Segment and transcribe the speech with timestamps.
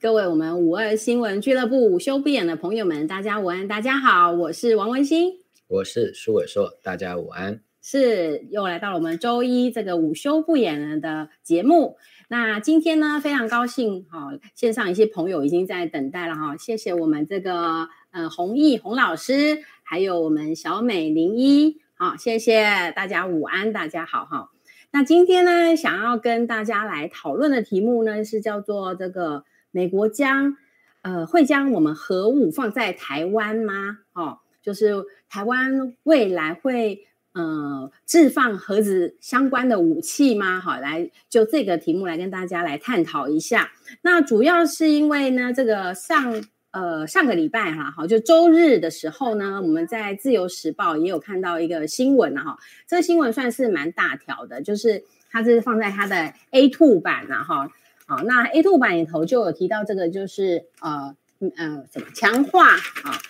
[0.00, 5.32] 各位我们五二新闻俱乐部午休不演的朋友们，大家午安，大家好，我是王文新，
[5.66, 7.60] 我是苏伟硕，大家午安。
[7.82, 11.96] 是又来到了我们周一这个午休不演的节目。
[12.28, 24.50] 那今天呢，非常高兴，哈，线上一些朋友已经在等待了哈，谢谢我们这个呃弘毅洪老师，还有我们小美零一，好，谢谢大家午安，大家好哈。
[24.92, 30.56] 那今天呢，想要跟大家来讨论的题目呢，是叫做这个美国将
[31.02, 33.98] 呃会将我们核武放在台湾吗？
[34.12, 37.04] 哦，就是台湾未来会。
[37.34, 40.58] 呃，置放核子相关的武器吗？
[40.58, 43.70] 好，来就这个题目来跟大家来探讨一下。
[44.02, 57.70] 那主要是因为呢，这个上呃上个礼拜哈，好，就周日的时候呢，我们在自由时报也有看到一个新闻哈，这个新闻算是蛮大条的，就是它是放在它的 A2 版呐哈。
[58.08, 61.14] 好，那 A two 版里头就有提到这个，就是呃
[61.56, 63.20] 呃什么强化啊，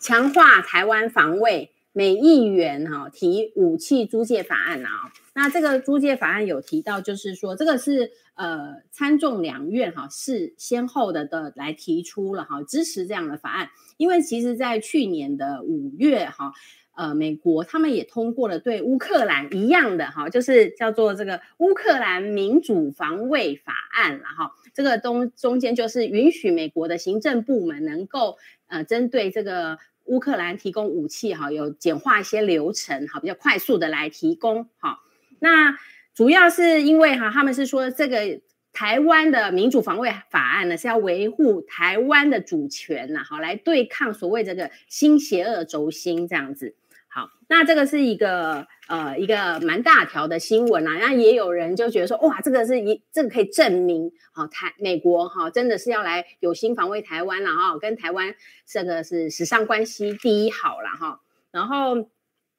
[0.00, 1.72] 强化台湾防卫。
[1.92, 16.52] 美议员哈提武器租借法案啊，那这个租借法案有提到，就是说这个是呃参众两院哈是先后的的来提出了哈支持这样的法案，因为其实在去年的五月哈
[17.00, 29.78] 呃美国他们也通过了对乌克兰一样的哈，就是叫做这个乌克兰民主防卫法案了哈，这个中中间就是允许美国的行政部门能够呃针对这个。
[30.06, 34.98] 乌克兰提供武器哈，有简化一些流程哈，比较快速的来提供哈。
[35.38, 35.78] 那
[36.14, 38.40] 主要是因为哈，他们是说这个
[38.72, 46.74] 台湾的民主防卫法案呢，是要维护台湾的主权呐，好来对抗所谓这个新邪恶轴心这样子。
[47.12, 58.32] 好，那这个是一个呃一个蛮大条的新闻啊，那也有人就觉得说，哇，这个是一这个可以证明，好台美国哈真的是要来有心防卫台湾了哈，跟台湾
[58.64, 61.20] 这个是史上关系第一好了哈，
[61.50, 62.08] 然后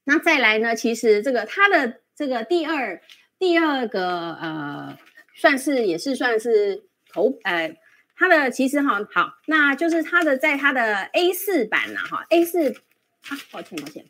[0.03, 3.01] 那再来呢，其实这个它的这个第二
[3.40, 4.97] 第二个呃，
[5.34, 7.78] 算是也是算是头呃，
[8.17, 14.03] 它的其实哈好，那就是它的在它的 A 四版呐哈 A 四啊，抱歉抱歉。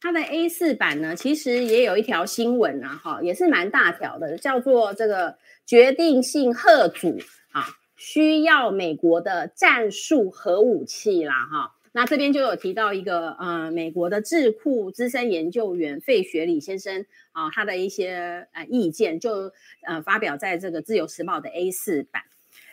[0.00, 5.36] 它的 A 四版呢，其实也有一条新闻啊，哈，也是蛮大条的，叫做这个
[5.66, 7.18] 决定性吓阻
[7.50, 7.66] 啊，
[7.96, 11.74] 需要美国的战术核武器啦，哈。
[11.90, 19.52] 那这边就有提到一个呃，美国的智库资深研究员费雪里先生啊，他的一些呃意见，就
[19.84, 22.22] 呃发表在这个自由时报的 A 四版。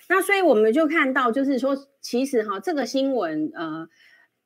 [0.07, 3.90] 那所以我们就看到，就是说，其实哈，这个新闻呃。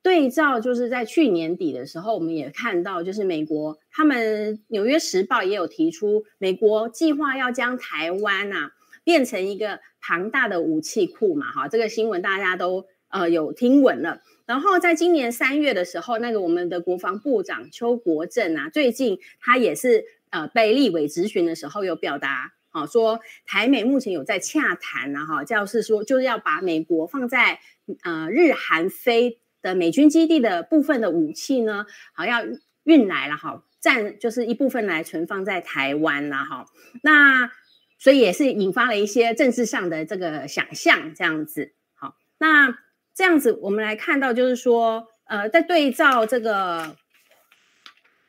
[0.02, 8.72] 对照就是在去年底的时候，我们也看到，就是美国他们《纽约时报》也有提出，美国计划要将台湾啊
[9.04, 14.22] 变成一个庞大的武器库嘛，哈，这个新闻大家都呃有听闻了。
[14.46, 27.60] 然后在今年三月的时候，那个我们的国防部长邱国正啊，最近他也是呃被立委质询的时候有表达，啊，说台美目前有在洽谈啊，哈，就是说就是要把美国放在
[28.02, 29.38] 呃日韩非。
[29.62, 32.40] 的美军基地的部分的武器呢，好要
[32.84, 36.66] 运来了哈，占就是一部分来存放在台湾了哈，
[37.02, 37.50] 那
[37.98, 41.74] 所以也是引发了一些政治上的这个想象这样子。
[41.94, 42.78] 好，那
[43.14, 46.96] 这样子我们来看到就是说，呃，在对照这个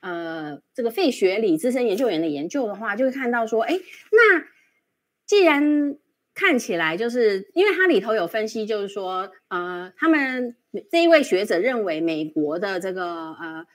[0.02, 3.80] 呃这个费雪里资深研究员的研究的话，就会看到说，哎，
[4.12, 4.44] 那
[5.25, 5.96] 既然
[6.41, 10.56] 看起来就是因为它里头有分析，就是说，呃，他们
[10.90, 13.68] 这一位学者认为，美国的这个呃，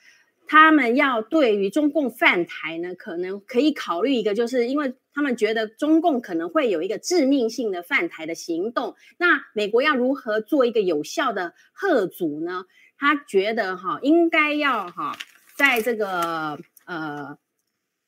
[0.48, 12.64] 他们要对于中共犯台呢，可能可以考虑一个，就是因为他们觉得中共可能会有一个致命性的犯台的行动，那美国要如何做一个有效的吓阻呢？
[12.98, 15.16] 他觉得哈，应该要哈，
[15.56, 17.38] 在这个呃，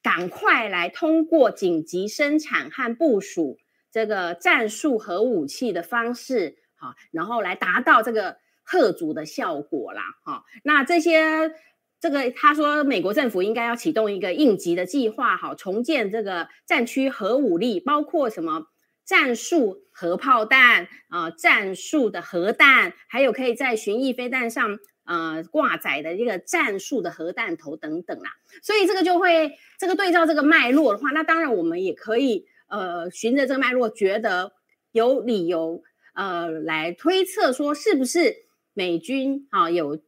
[0.02, 3.56] 赶快来通过紧急生产和部署。
[3.90, 10.44] 这个战术核武器的方式，哈，然后来达到这个吓阻的效果啦，哈。
[10.62, 11.52] 那这些，
[11.98, 18.66] 这个他说，美国政府应该要启动一个应急的计划，哈，重建这个战区核武力，包括什么
[19.06, 28.32] 战术核炮弹啊，战术的核弹，还有可以在巡弋飞弹上呃挂载的这个战术的核弹头等等啦。
[28.62, 32.46] 所以这个就会，这个对照这个脉络的话，那当然我们也可以。
[32.68, 34.52] 呃，循着这个脉络，觉得
[34.92, 35.82] 有理由
[36.14, 38.36] 呃来推测说，是不是
[38.74, 40.00] 美军啊有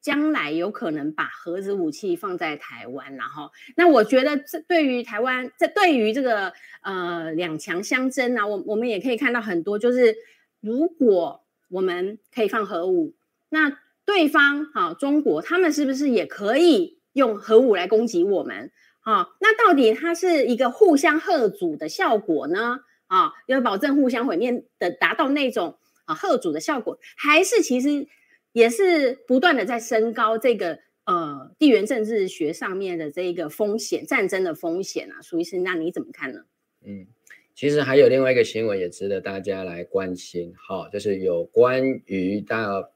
[0.00, 10.14] 将来有可能把核子武器放在台湾，然后，那我觉得这对于台湾，这对于这个呃两强相争啊，我我们也可以看到很多，就是
[10.60, 13.14] 如果我们可以放核武，
[13.48, 18.70] 那对方哈、中国，他们是不是也可以用核武来攻击我们？
[19.06, 22.80] 啊，那到底它是一个互相贺阻的效果呢？
[23.06, 28.08] 啊，要保证互相毁灭的，达到那种啊贺阻的效果，还是其实？
[28.52, 36.46] 也是不断的在升高这个呃地缘政治学上面的这一个风险，战争的风险啊，苏医师，那你怎么看呢？
[36.82, 37.06] 嗯，
[37.54, 42.92] 其实还有另外一个新闻也值得大家来关心，哈，就是有关于到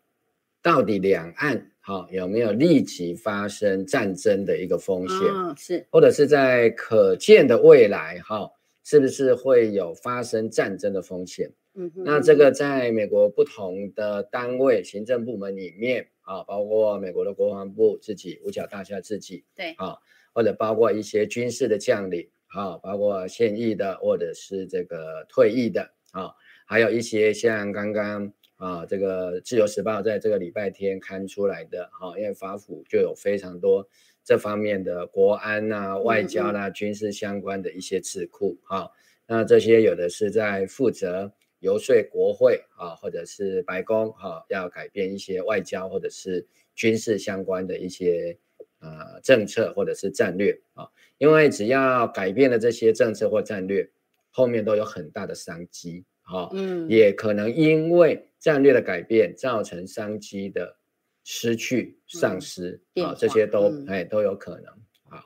[0.62, 8.50] 到底两岸哈有没有立即发生战争的一个风险，哦、是，或者是在可见的未来哈，
[8.84, 11.50] 是不是会有发生战争的风险？
[11.74, 19.96] 嗯，那这个在美国不同的单位、行政部门里面啊，包括美国的国防部自己五角大厦自己，对啊，
[20.34, 26.32] 或者包括一些军事的将领啊，包括现役的或者是这个退役的啊，
[26.66, 33.88] 还有一些像刚刚啊这个自由时报在这个礼拜天刊出来的哈，因为法府就有非常多
[34.22, 38.92] 这方面的国安啊、外交啦、啊、军事相关的一些智库哈，
[39.26, 41.32] 那这些有的是在负责。
[41.62, 48.38] 游说国会啊，或者是白宫哈，要改变一些外交或者是军事相关的一些
[48.78, 53.86] 呃政策或者是战略啊，因为只要改变了这些政策或战略，
[54.30, 60.78] 后面都有很大的商机哈，嗯，也可能因为战略的改变造成商机的
[61.22, 64.72] 失去、丧失啊，这些都哎都有可能
[65.10, 65.22] 啊。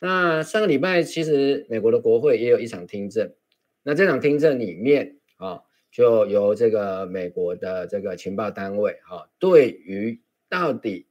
[0.00, 3.32] 那上个礼拜其实美国的国会也有一场听证，
[3.82, 5.16] 那这场听证里面。
[5.40, 10.20] 啊，就由这个美国的这个情报单位哈，对于
[10.50, 11.08] 到底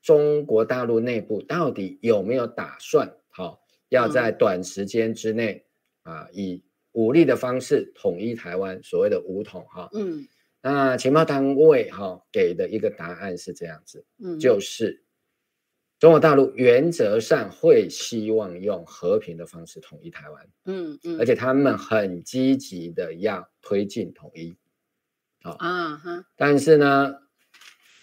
[0.00, 3.58] 中国大陆内部到底有没有打算哈，
[3.90, 5.66] 要在短时间之内
[6.00, 10.26] 啊，以武力的方式统一台湾，所谓的武统哈，嗯，
[10.62, 15.04] 那情报单位哈给的一个答案是这样子，嗯，就是。
[15.98, 24.56] 中国大陆原则上会希望用和平的方式统一台湾，嗯嗯，而且他们很积极的要推进统一，
[25.44, 25.52] 好。
[25.52, 27.14] 啊哈，但是呢，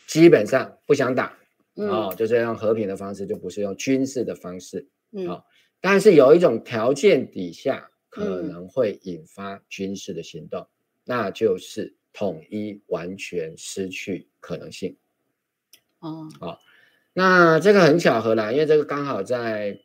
[0.08, 1.38] 基本上不想打，
[1.76, 5.28] 哦，就是用和平的方式，就不是用军事的方式，嗯。
[5.28, 5.46] 好，
[5.82, 10.70] 但是有一种条件底下可能会引发军事的行动，
[11.04, 14.96] 那就是统一完全失去可能性，
[16.00, 16.60] 哦，好。
[17.12, 19.82] 那这个很巧合啦，因为这个刚好在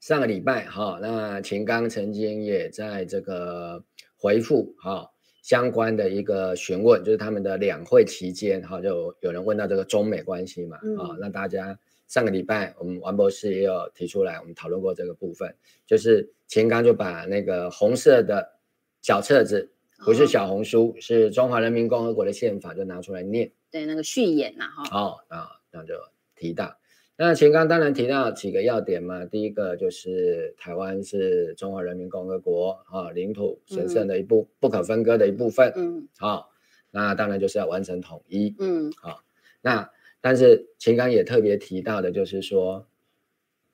[0.00, 3.84] 上个礼拜哈，那秦刚曾经也在这个
[4.16, 5.10] 回复哈
[5.42, 15.54] 相关的一个询问，就是他们的两会期间哈，就有人问到这个中美关系嘛啊，那大家上个礼拜我们王博士也有提出来，我们讨论过这个部分，
[15.84, 18.56] 就是秦刚就把那个红色的
[19.02, 19.70] 小册子，
[20.04, 25.60] 不是小红书，是中华人民共和国的宪法，就拿出来念，对，那个序言呐哈，好啊。
[25.70, 25.94] 那就
[26.34, 26.78] 提到，
[27.14, 29.26] 那秦刚当然提到几个要点嘛。
[29.26, 35.70] 第一个就是台湾是中华人民共和国啊，领土神圣的一部不可分割的一部分。
[35.76, 36.50] 嗯，好，
[36.90, 38.56] 那当然就是要完成统一。
[38.58, 39.22] 嗯，好，
[39.60, 39.90] 那
[40.22, 42.86] 但是秦刚也特别提到的就是说，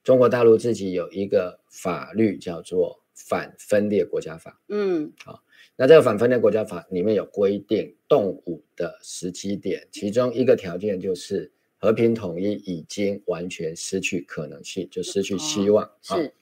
[0.02, 4.60] 中国大陆自己有一个法律叫做反分裂国家法。
[4.68, 5.43] 嗯，好，
[5.76, 11.50] 那这个反分裂国家法里面有规定动武的时机点，其中一个条件就是。
[11.76, 15.84] 和平统一已经完全失去可能性，就失去希望。
[15.84, 16.32] 哦、是，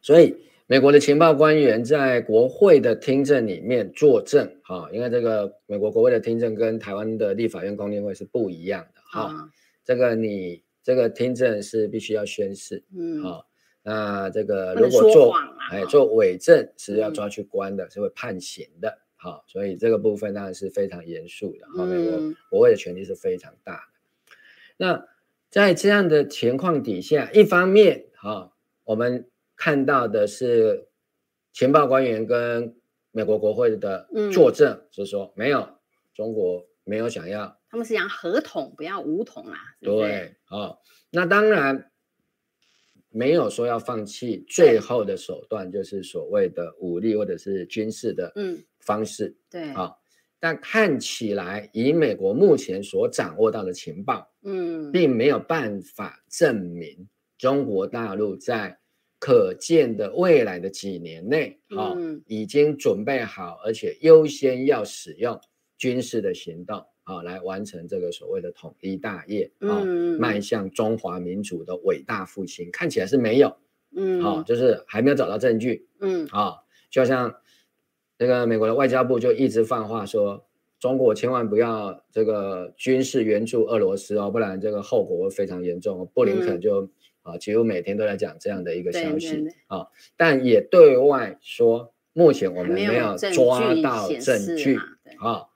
[0.00, 0.34] 所以
[0.66, 9.50] 美国的情报官员在国会的听证里面作证，哈，因为这个美国国会的听证跟台湾的立法院公听会是不一样的，哈、哦。
[9.84, 13.46] 这个你这个听证是必须要宣誓，嗯，好，
[13.86, 15.36] 那这个如果做
[15.70, 24.36] 哎做伪证是要抓去关的，嗯、是会判刑的，好，所以这个部分当然是非常严肃的，哈、嗯，美国国会的权力是非常大的。
[24.78, 25.06] 那
[25.50, 28.52] 在这样的情况底下，一方面，哈，
[28.84, 30.88] 我们看到的是
[31.52, 32.74] 情报官员跟
[33.12, 35.68] 美国国会的作证，就是说没有
[36.14, 39.56] 中国没有想要，他们是讲合同，不要武统啊。
[39.80, 41.92] 对，好，那当然
[43.14, 49.34] 没有说要放弃最后的手段，就是所谓的武力或者是军事的嗯方式。
[49.48, 50.00] 对，好。
[50.40, 58.78] 但看起来，以美国目前所掌握到的情报，嗯，并没有办法证明中国大陆在
[59.18, 65.40] 可见的未来的几年内，啊，已经准备好，而且优先要使用
[65.78, 73.56] 军事的行动，啊，来完成这个所谓的统一大业啊，嗯、迈向中华民族的伟大复兴，看起来是没有，
[73.94, 76.56] 嗯，好、啊，就是还没有找到证据，嗯，啊，
[76.90, 77.36] 就像
[78.18, 80.46] 那个美国的外交部就一直放话说，
[80.80, 86.10] 中国千万不要这个军事援助俄罗斯哦，不然这个后果会非常严重。
[86.14, 86.90] 布林肯就、嗯、
[87.22, 94.78] 啊，几乎每天都在讲这样的一个消息啊，但也对外说，目前我们没有抓到证据
[95.18, 95.48] 啊。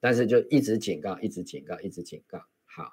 [0.00, 2.38] 但是就一直警告，一直警告，一直警告。
[2.64, 2.92] 好，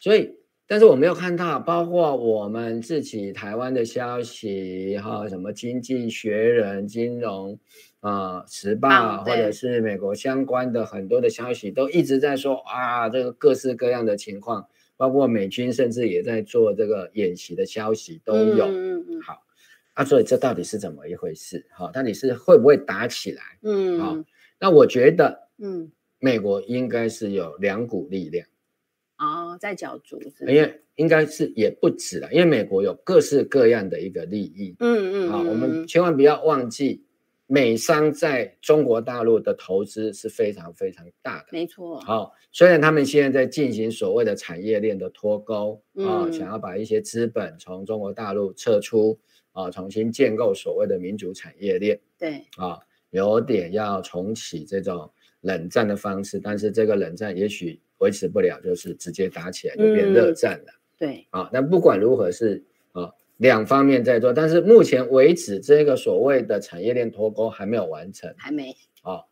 [0.00, 0.36] 所以，
[0.66, 7.58] 但是我没有看到，包括我们自己台湾的消息，哈，什么《经济学人》、《金融
[8.00, 8.88] 啊、呃、时报》，
[9.24, 18.66] 或者是美国相关的很多的消息，都一直在说啊，这个各式各样的情况，包括美军甚至也在做这个演习的消息都有。
[18.66, 19.20] 嗯嗯。
[19.22, 19.42] 好，
[19.94, 21.66] 啊，所以这到底是怎么一回事？
[21.70, 23.42] 好，到底是会不会打起来？
[23.62, 24.00] 嗯。
[24.00, 24.16] 好，
[24.58, 25.90] 那我觉得，嗯。
[26.18, 28.46] 美国应该是有两股力量，
[29.18, 37.04] 哦，在角逐，因为应该是也不止了，因为美国有各式各样的一个利益，嗯嗯，啊，我们千万不要忘记，
[37.46, 42.00] 美商在中国大陆的投资是非常非常大的，没错。
[42.00, 49.18] 好，虽然他们现在在进行所谓的产业链的脱钩，啊，想要把一些资本从中国大陆撤出，
[49.52, 52.80] 啊，重新建构所谓的民主产业链，对，啊，
[53.10, 55.12] 有点要重启这种。
[55.46, 60.72] 冷战的方式，但是这个冷战也许维持不了，就是直接打起来就变热战了。
[60.72, 69.22] 嗯、对，啊，但不管如何是啊，两方面在做，但是目前为止，这个所谓的产业链脱钩还没有完成，还没啊，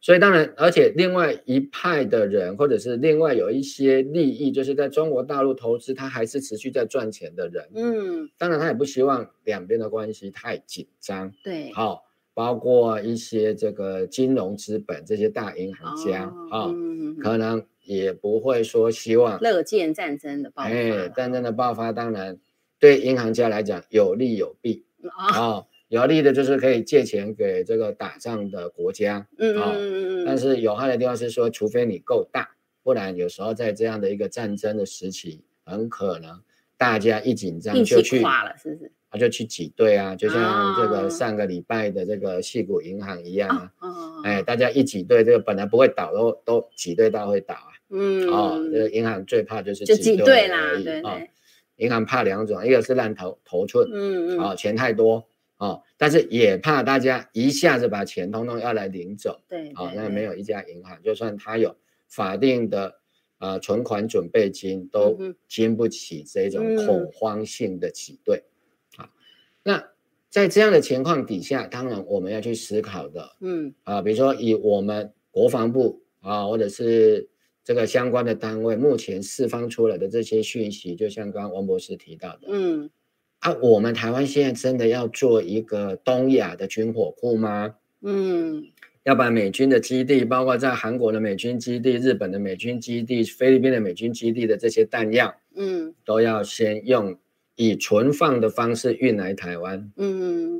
[0.00, 12.11] 所以当然，而且另外一派的人，或者是另外有一些利益，就是在中国大陆投资，他还是持续在赚钱的人，嗯，当然他也不希望两边的关系太紧张，对，好、啊。
[12.34, 20.68] 包括一些这个金融资本这些大银行家啊、哦哦嗯，可能也不会说希望乐见战争的爆发。
[20.68, 22.38] 哎，战争的爆发当然
[22.78, 25.66] 对银行家来讲有利有弊啊、哦哦。
[25.88, 32.48] 有利的就是可以借钱给这个打仗的国家，嗯嗯嗯，但是有害的地方是说，除非你够大，
[32.82, 36.40] 不然有时候在这样的一个战争的时期，很可能
[36.78, 38.90] 大家一紧张就去垮了，是不是？
[39.12, 48.90] 他就去挤兑啊，就像这个上个礼拜的这个矽谷银行一样啊，哦、哎，大家一挤兑，这个本来不会倒都都挤兑到会倒啊，嗯，哦，这个。
[48.90, 51.20] 银行最怕就是挤兑啦，对对，哦，
[51.76, 55.28] 银行怕两种，一个是烂头头寸，嗯嗯，哦，钱太多，
[55.58, 61.76] 哦，但是也怕大家一下子把钱通通要来领走，对，对，哦，那没有一家银行，就算他有
[62.08, 62.94] 法定的
[63.40, 68.38] 呃存款准备金，都经不起这种恐慌性的挤兑。
[68.38, 68.48] 嗯
[69.64, 69.90] 那
[70.28, 77.28] 在这样的情况底下，当然我们要去思考的，嗯啊，比如说以我们国防部啊，或者是
[77.62, 82.90] 这个相关的单位目前释放出来的这些讯息，就像刚刚王博士提到的，嗯
[83.40, 87.74] 啊，我们台湾现在真的要做一个东亚的军火库吗？
[88.00, 88.64] 嗯，
[89.04, 97.18] 要把美军的基地，包括在韩国的美军基地、日本的美军基地、菲律宾的美军基地的这些弹药，嗯，都要先用。
[97.54, 100.54] 以存放的方式运来台湾，嗯，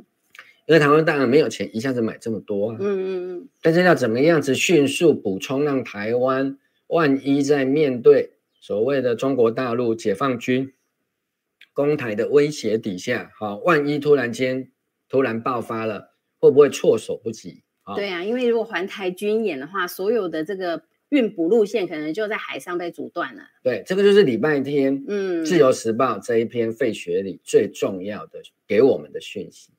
[0.65, 6.57] 因为台湾当然没有钱一下子买这么多啊，嗯嗯嗯，但是要怎么样子迅速补充，让台湾
[6.87, 10.71] 万一在面对所谓的中国大陆解放军
[11.73, 14.71] 攻台的威胁底下，好，万一突然间
[15.09, 17.63] 突然爆发了，会不会措手不及？
[17.95, 20.83] 对啊，因为如果环台军演的话，所有的这个。
[21.13, 23.43] 运补路线可能就在海上被阻断了。
[23.61, 29.71] 对，这个就是礼拜天，嗯，《自由时报》这一篇费雪里最重要的给我们的讯息。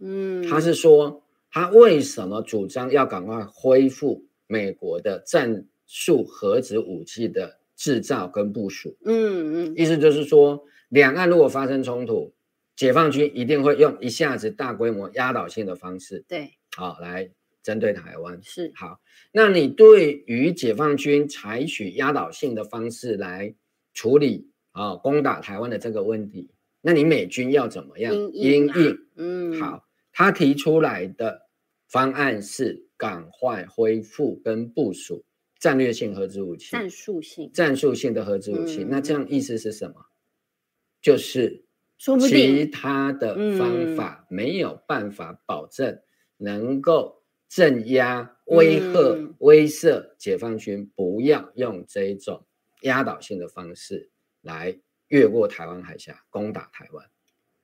[0.00, 8.96] 嗯，他是说他为什么主张要赶快恢复美国的战术核子武器的制造跟部署。
[9.04, 12.32] 嗯嗯，意思就是说，两岸如果发生冲突，
[12.74, 17.30] 解放军一定会用一下子大规模压倒性的方式，对，好来。
[17.62, 19.00] 针对台湾是好，
[19.32, 23.54] 那你对于解放军采取压倒性的方式来
[23.92, 26.50] 处理啊，攻打台湾的这个问题，
[26.80, 28.98] 那你美军要怎么样应应？
[29.16, 31.42] 嗯，好，他提出来的
[31.86, 35.24] 方案是赶快恢复跟部署
[35.58, 38.84] 战略性核子武器，战术性战术性的核子武器。
[38.84, 39.96] 嗯、那这样意思是什么？
[41.02, 41.66] 就是
[42.20, 46.00] 其他的方法没有办法保证
[46.38, 47.19] 能够。
[47.50, 52.46] 镇压、威吓、威慑解放军，不要用这一种
[52.82, 54.08] 压倒性的方式
[54.40, 54.78] 来
[55.08, 57.04] 越过台湾海峡攻打台湾。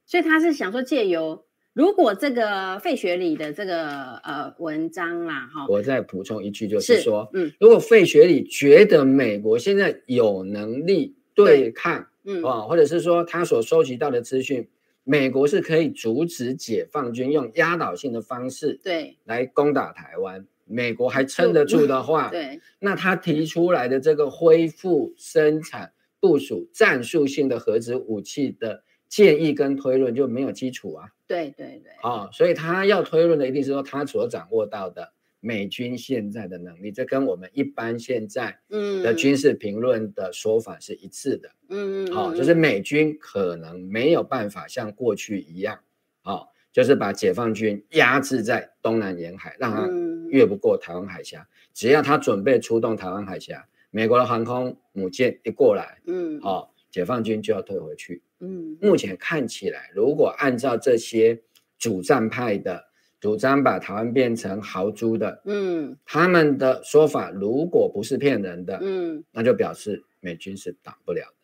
[0.05, 12.43] 所以他是想说，借由如果这个费雪里的这个呃文章啦，哈，我再补充一句，就是说，是嗯，如果费雪里觉得美国现在有能力对抗，嗯。
[12.43, 14.69] 啊，或者是说他所收集到的资讯，
[15.09, 31.11] 美国是可以阻止解放军用压倒性的方式对来攻打台湾，美国还撑得住的 话，对，那他提出来的这个恢复生产部署战术性的核子武器的建议跟推论就没有基础啊。
[31.29, 35.13] 对对对，哦，所以他要推论的一定是说他所掌握到的
[35.47, 38.59] 美军现在的能力，这跟我们一般现在
[39.05, 41.49] 的军事评论的说法是一致的。
[41.69, 45.79] 嗯嗯，好，就是美军可能没有办法像过去一样，
[46.25, 49.89] 哦，就是把解放军压制在东南沿海，让他
[50.31, 51.47] 越不过台湾海峡。
[51.73, 58.21] 只要他准备出动台湾海峡，美国的航空母舰一过来，嗯，好，解放军就要退回去。
[58.41, 61.41] 嗯，目前看起来，如果按照这些
[61.79, 62.85] 主战派的
[63.21, 71.35] 主张把台湾变成豪猪的，嗯，他们的说法如果不是骗人的，嗯，那就表示美军是挡不了的。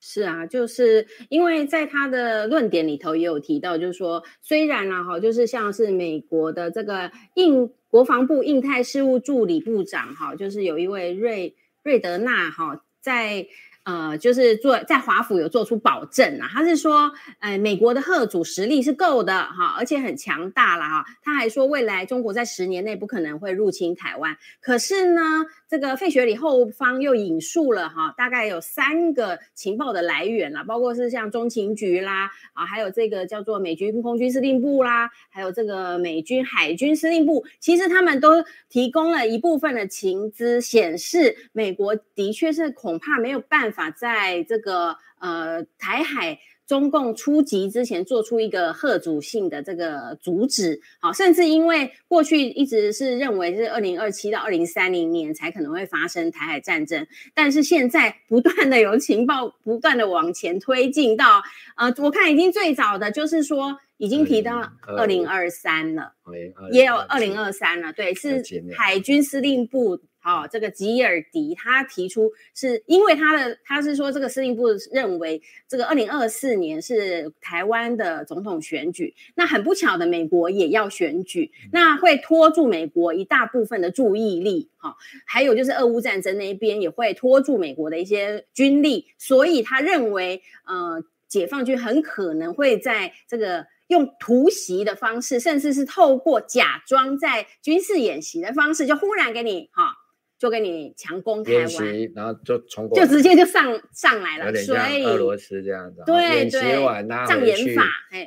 [0.00, 13.46] 是啊，就是因为在他的论点里头也有提到，就是说，虽然啊，哈，就是像是美国的这个印国防部印太事务助理部长，哈，就是有一位瑞瑞德纳，哈，在。
[13.86, 21.04] 呃，就是做在华府有做出保证啊，他是说，呃，美国的吓阻实力是够的哈，而且很强大了哈。
[21.22, 24.36] 他还说，未来中国在十年内不可能会入侵台湾。
[24.60, 25.22] 可是呢，
[25.68, 43.86] 这个费雪里后方又引述了哈，大概有三个情报的来源啦，包括是像中情局啦，啊，还有这个叫做美军空军司令部啦，还有这个美军海军司令部，其实他们都提供了一部分的情资，显示美国的确是恐怕没有办法。
[43.90, 61.42] 在这个呃台海中共出击之前做出一个贺主性的这个阻止，好，甚至因为过去一直是认为是二零二七到二零三零年才可能会发生台海战争，但是现在不断的有情报不断的往前推进到
[61.76, 66.14] 呃，我看已经最早的就是说已经提到二零二三了，
[66.72, 68.42] 也有二零二三了，对，是
[68.76, 70.00] 海军司令部。
[70.26, 84.68] 哦，这个吉尔迪他提出，是因为他的他是说，这个司令部认为，这个二零二四年是台湾的总统选举，那很不巧的，美国也要选举，那会拖住美国一大部分的注意力。
[84.78, 93.68] 哈、哦，还有就是俄乌战争那一边也会拖住美国的一些军力，所以他认为，呃，解放军很可能会在这个。
[93.88, 99.86] 用突袭的方式，甚至是透过假装在军事演习的方式，就忽然给你哈、哦，
[100.38, 107.82] 就给你强攻台湾，然后就冲过，就直接就上上来了，所以俄罗斯这样子，对演习完拉回去，法，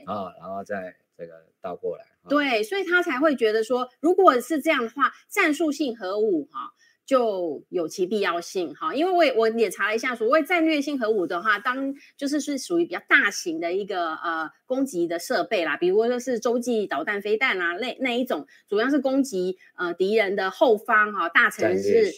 [0.06, 6.72] 啊，然后再这个倒过来，对，所以他才会觉得说，如果是这样的话，战术性核武哈。
[7.10, 22.14] 就有其必要性哈，因为我也我也查了一下，所谓战略性核武的话，当就是是属于比较大型的一个呃攻击的设备啦，比如说是洲际导弹、飞弹啊那那一种，主要是攻击呃敌人的后方哈，大城市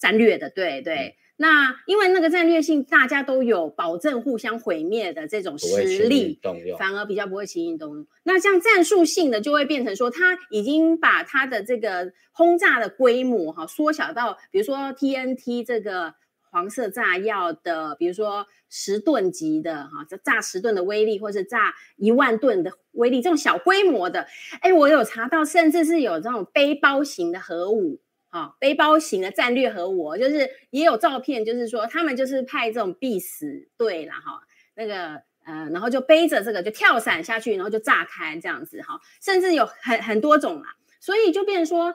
[0.00, 1.14] 战略的，对对。
[1.16, 6.38] 嗯那因为那个战略性，大家都有保证互相毁灭的这种实力，
[6.78, 8.06] 反而比较不会轻易动用。
[8.22, 16.14] 那像战术性的，就会变成说，他已经把他的这个轰炸的规模哈缩小到，比如说 TNT 这个
[16.52, 24.28] 黄色炸药的，比如说十吨级的哈，炸十吨的威力，或是炸一万吨的威力，这种小规模的。
[24.60, 28.00] 哎，我有查到，甚至是有这种背包型的核武。
[28.34, 34.42] 啊，背包型的战略核武，就是也有照片，就是说他们就是派这种必死队啦，哈，
[34.74, 41.94] 那个呃，然后就背着这个就跳伞下去，然后就炸开这样子，哈，甚至有很很多种啦，所以就变成说，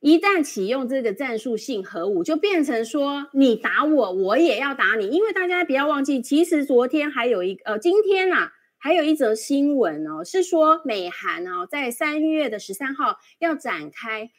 [0.00, 14.30] 一旦启用这个战术性核武，就变成说你打我，我也要打你，因为大家不要忘记，其实昨天还有一呃，今天啊，还有一则新闻哦，是说美韩哦，在三月的十三号要展开。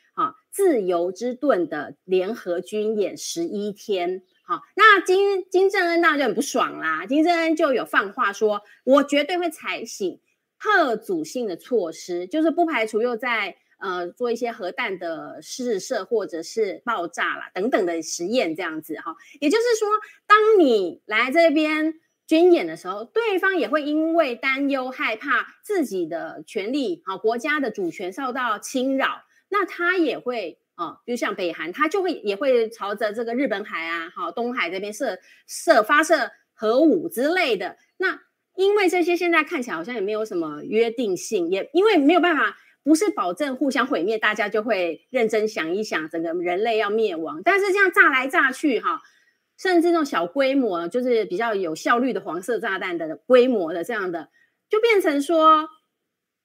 [0.54, 7.08] 自由之盾的联合军演十一天，好，那金金正恩当然就很不爽啦。
[7.08, 10.22] 金正恩就有放话说，我绝对会采取
[10.60, 19.16] 特阻性的措施，就是不排除又在呃做一些核弹的试射或者是爆炸啦等等的实验这样子哈。
[19.42, 19.90] 也就是说，
[20.28, 21.96] 当你来这边
[22.28, 29.24] 军演的时候，对方也会因为担忧害怕自己的权利，好，国家的主权受到侵扰。
[29.54, 37.78] 那他也会啊，就像北韩，他就会也会朝着这个日本海啊，好东海这边射射发射核武之类的。
[37.98, 38.20] 那
[38.56, 47.44] 因为这些现在看起来好像也没有什么约定性，也因为没有办法，不是保证互相毁灭，大家就会认真想一想，整个人类要灭亡。
[47.46, 49.04] 但是这样炸来炸去，哈，
[49.56, 54.30] 甚至这种小规模，就是比较有效率的黄色炸弹的规模的这样的，
[54.68, 55.70] 就变成说，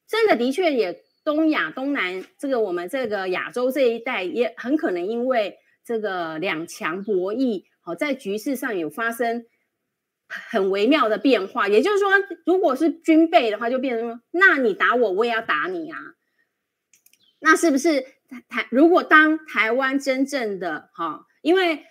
[0.06, 1.02] 真的的确也
[1.36, 9.44] 东亚、东南这个我们这个亚洲这一带也很可能因为这个两强博弈，好在局势上有发生。
[10.30, 12.10] 很微妙的变化，也就是说，
[12.44, 15.98] 如果是军备的话，就变成，那你打我，我也要打你啊。
[17.40, 18.04] 那是不是
[18.46, 18.68] 台？
[18.70, 21.82] 如果当台湾真正的哈，因为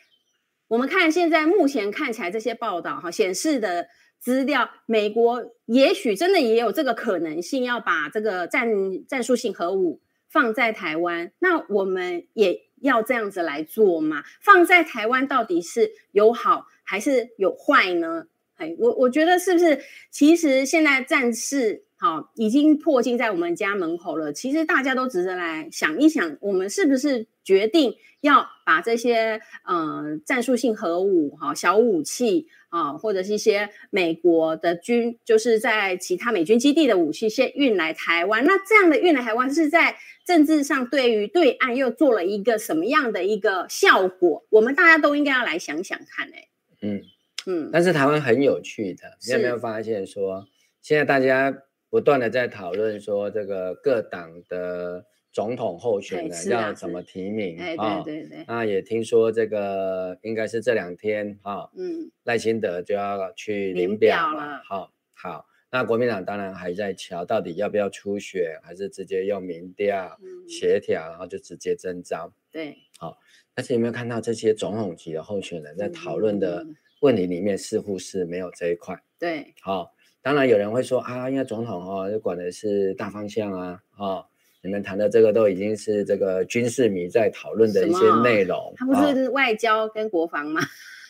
[0.67, 3.87] 我们看现在目前看起来这些报道哈显示的
[4.19, 8.69] 资料，美国也许真的也有这个可能性，要把这个战
[9.07, 11.31] 战术性核武放在台湾。
[11.39, 14.23] 那我们也要这样子来做吗？
[14.41, 16.67] 放在台湾到底是有好？
[16.83, 18.27] 还是有坏呢？
[18.55, 19.79] 哎，我我觉得是不是？
[20.09, 24.31] 其实现在战事好已经迫近在我们家门口了。
[24.31, 38.45] 其实大家都值得来想一想，我们是不是决定要把这些呃战术性核武哈小武器啊，或者是一些美国的军就是在其他美军基地的武器先运来台湾？
[38.45, 44.45] 那这样的运来台湾是在政治上对于对岸又做了一个什么样的一个效果？
[44.49, 46.47] 我们大家都应该要来想想看，哎。
[46.81, 47.01] 嗯
[47.47, 50.45] 嗯，但是台湾很有趣的，你有没有发现说，
[50.81, 58.01] 现在大家不断的在讨论说，这个各党的总统候选人要怎么提名啊？
[58.01, 58.45] 对对对。
[58.47, 64.61] 那也听说这个应该是这两天哈，嗯，赖清德就要去领表了。
[64.65, 72.31] 好，好，那国民党当然还在瞧到底要不要初选，还是直接用民调协调，然后就直接征召。
[72.51, 73.17] 对，好。
[73.53, 76.63] 但是有没有看到这些总统级的候选人在讨论的
[77.01, 78.95] 问题里面，似乎是没有这一块？
[79.17, 79.95] 对，好，
[80.27, 84.25] 当然有人会说啊，因为总统哦，就管的是大方向啊，哦，
[84.61, 88.73] 你们谈的这个都已经是这个军事迷在讨论的一些内容。
[88.75, 90.59] 他不是外交跟国防吗？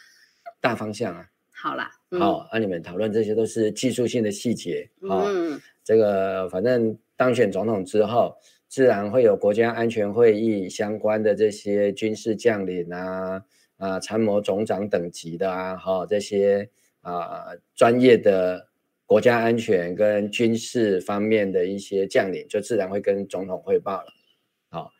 [0.61, 1.27] 大方向啊。
[1.49, 4.87] 好啦，好，那你们讨论这些都是技术性的细节。
[5.01, 8.37] 嗯，这个反正当选总统之后。
[8.69, 13.41] 自然会有国家安全会议相关的这些军事将领啊
[13.77, 18.67] 啊参谋总长等级的啊哈这些啊专业的
[19.07, 24.13] 国家安全跟军事方面的一些将领，就自然会跟总统汇报了。
[24.69, 24.91] 好，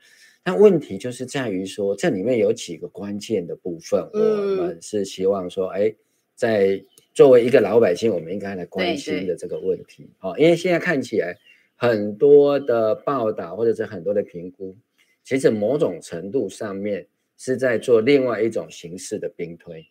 [0.44, 5.94] 那问题就是在于说，这里面有几个关键的部分，我们是希望说，哎，
[6.34, 10.10] 在作为一个老百姓，我们应该来关心的这个问题。
[10.18, 11.38] 好，因为现在看起来。
[11.80, 14.76] 很多的报道或者是很多的评估，
[15.24, 17.06] 其实某种程度上面
[17.38, 19.88] 是在做另外一种形式的兵推。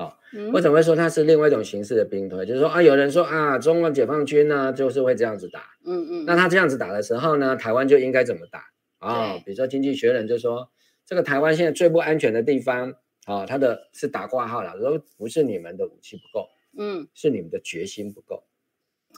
[0.00, 0.18] 好，
[0.52, 2.46] 为什么会说它是另外一种形式的兵推？
[2.46, 8.64] 就是说啊，有人说啊，中国解放军呢就是会这样子打，嗯嗯，那他这样子打的时候呢，台湾就应该怎么打？
[8.98, 9.36] 啊？
[9.44, 10.70] 比如说《经济学人》就说，
[11.04, 12.94] 这个台湾现在最不安全的地方
[13.26, 18.44] 啊，它的是打挂号了，都不是你们的武器不够，嗯，是你们的决心不够，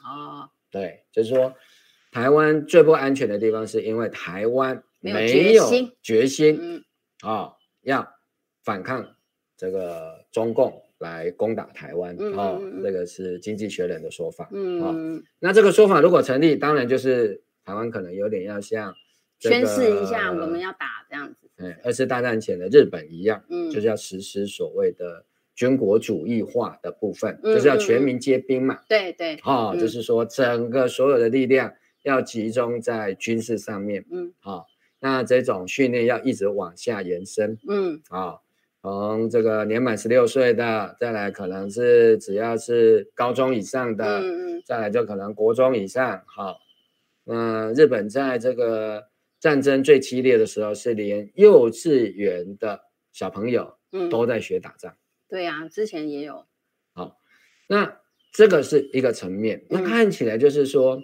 [0.02, 0.50] 哦。
[0.70, 1.54] 对，就是说，
[2.10, 5.70] 台湾最不安全的地方，是因为台湾没有
[6.02, 6.84] 决心，嗯，
[7.20, 8.08] 啊，要
[8.64, 9.14] 反抗
[9.54, 18.92] 这个中共来攻打台湾，啊，这个是经济学人的说法，嗯，那这个说法如果成立，当然就是台湾可能有点要像
[19.38, 25.24] 宣示一下我们要打这样子，哎，二次大战前的日本一样，嗯，就是要实施所谓的。
[25.54, 28.80] 军国主义化的部分，就是要全民皆兵嘛。
[28.88, 31.70] 对对，哦，就是说整个所有的力量
[32.04, 34.02] 要集中在军事上面。
[34.10, 34.66] 嗯，好，
[34.98, 37.58] 那这种训练要一直往下延伸。
[37.68, 38.42] 嗯，好，
[38.82, 46.22] 从这个年满十六岁的，再来可能是只要是高中以上的，嗯嗯，再来就可能国中以上。
[46.26, 46.58] 好，
[47.22, 49.04] 那日本在这个
[49.38, 52.80] 战争最激烈的时候，是连幼稚园的
[53.12, 53.78] 小朋友
[54.10, 54.96] 都在学打仗。
[55.28, 56.44] 对呀、啊，之前也有。
[56.92, 57.18] 好，
[57.68, 58.00] 那
[58.32, 59.64] 这个是一个层面。
[59.70, 61.00] 那看起来就是说，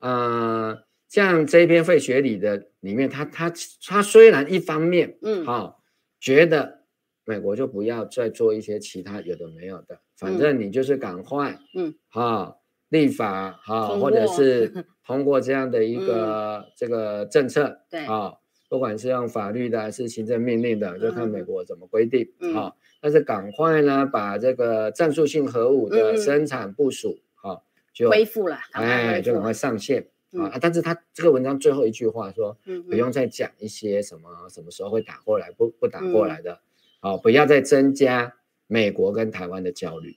[0.00, 3.50] 嗯、呃，像这篇费雪里的里面，他他
[3.86, 5.76] 他虽然一方面，嗯，好、哦，
[6.20, 6.81] 觉得
[7.24, 12.56] 美国就不要再做一些其他有的没有的，反正你就是赶快，嗯，好、哦，
[12.88, 18.34] 立法，好、哦，或者是 通过这样的一个这个政策，对，啊。
[18.68, 22.26] 不管是用法律的还是行政命令的，就看美国怎么规定。
[22.54, 30.58] 好、但是赶快呢，把这个战术性核武的生产部署，好、就恢复了，哎，就赶快上线、嗯、啊！
[30.58, 36.58] 但是他这个文章最后一句话说，嗯、不用再讲一些什么什么时候会打过来，不不打过来的，
[37.02, 38.36] 好、不要再增加
[38.68, 40.16] 美国跟台湾的焦虑。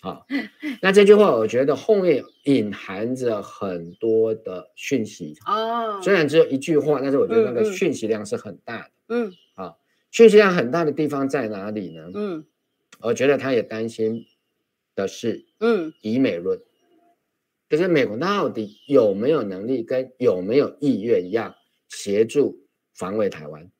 [0.00, 0.26] 好，
[0.80, 6.00] 那这句话我觉得后面隐含着很多的讯息哦。
[6.02, 8.90] 虽然只有一句话，但是我觉得那个讯息量是很大的。
[9.08, 9.80] 嗯，好，
[10.12, 12.10] 讯息量很大的地方在哪里呢？
[12.14, 12.44] 嗯，
[13.00, 14.26] 我觉得他也担心
[14.94, 16.60] 的是，嗯，以美论，
[17.68, 21.54] 就是美国到底有没有能力跟有没有意愿要
[21.88, 23.70] 协助防卫台湾？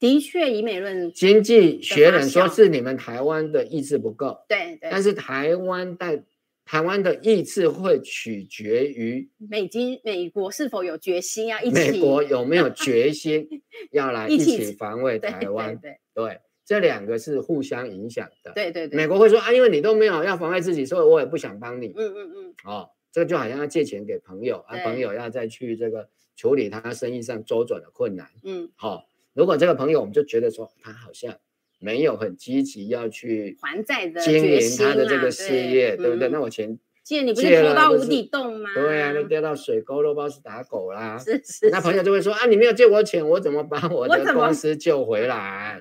[0.00, 4.90] 的确，以美论经济学人说是你们台湾的意志不够，对对。
[4.90, 6.22] 但是台湾在
[6.64, 13.48] 台湾的意志会取决于美金美国是否有决心要一起，美国有没有决 心
[13.92, 15.78] 要来一起防卫台湾？
[16.12, 18.52] 对，这两个是互相影响的。
[18.54, 18.96] 对对对。
[18.96, 21.88] 美国会说啊，因为你都没有要防卫自己，所以我也不想帮你。
[21.96, 22.54] 嗯嗯嗯。
[22.64, 28.28] 哦，这个就好像要借钱给朋友啊，朋友要再去这个处理他生意上周转的困难。
[28.42, 29.04] 嗯，好、哦。
[29.34, 31.36] 如果这个朋友，我们就觉得说他好像
[31.80, 36.28] 没有很积极要去还债的经营他的这个事业，对，对不对？
[36.28, 38.70] 嗯、那我钱借你不是拖到无底洞吗？
[38.74, 41.18] 对啊，那掉到水沟都不知道是打狗啦。
[41.18, 41.70] 是 是，是。
[41.70, 45.80] 那朋友就会说啊，你没有借我钱，我怎么把我的公司救回来？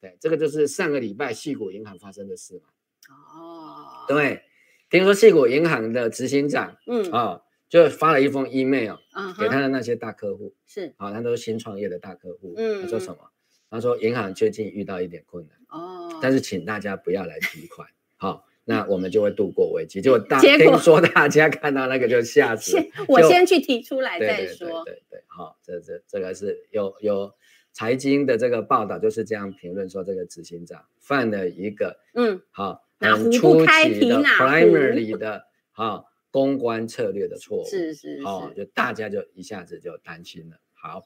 [0.00, 2.68] 对，这个就是上个礼拜细谷银行发生的事嘛。
[3.32, 4.04] 哦。
[4.06, 4.42] 对，
[4.90, 7.20] 听说细谷银行的执行长，嗯啊。
[7.20, 8.96] 哦就发了一封 email
[9.38, 12.54] 给他的那些大客户，是，好，他都是新创业的大客户。
[12.56, 13.18] 嗯，他说什么？
[13.70, 20.00] 他说银行最近遇到一点困难，哦，但是请大家不要来提款，好，那我们就会度过危机。
[20.00, 24.84] 结果大 听说大家看到那个就吓死，我先去提出来再说。
[24.84, 27.34] 对对对，好，这这这个是有有
[27.72, 36.07] 财经的这个报道就是这样评论说，这个执行长犯了一个，嗯，好，很初级的 primary 的，好。
[36.30, 40.56] 公关策略的错误是是，是，哦，就大家就一下子就担心了。
[40.74, 41.02] 好，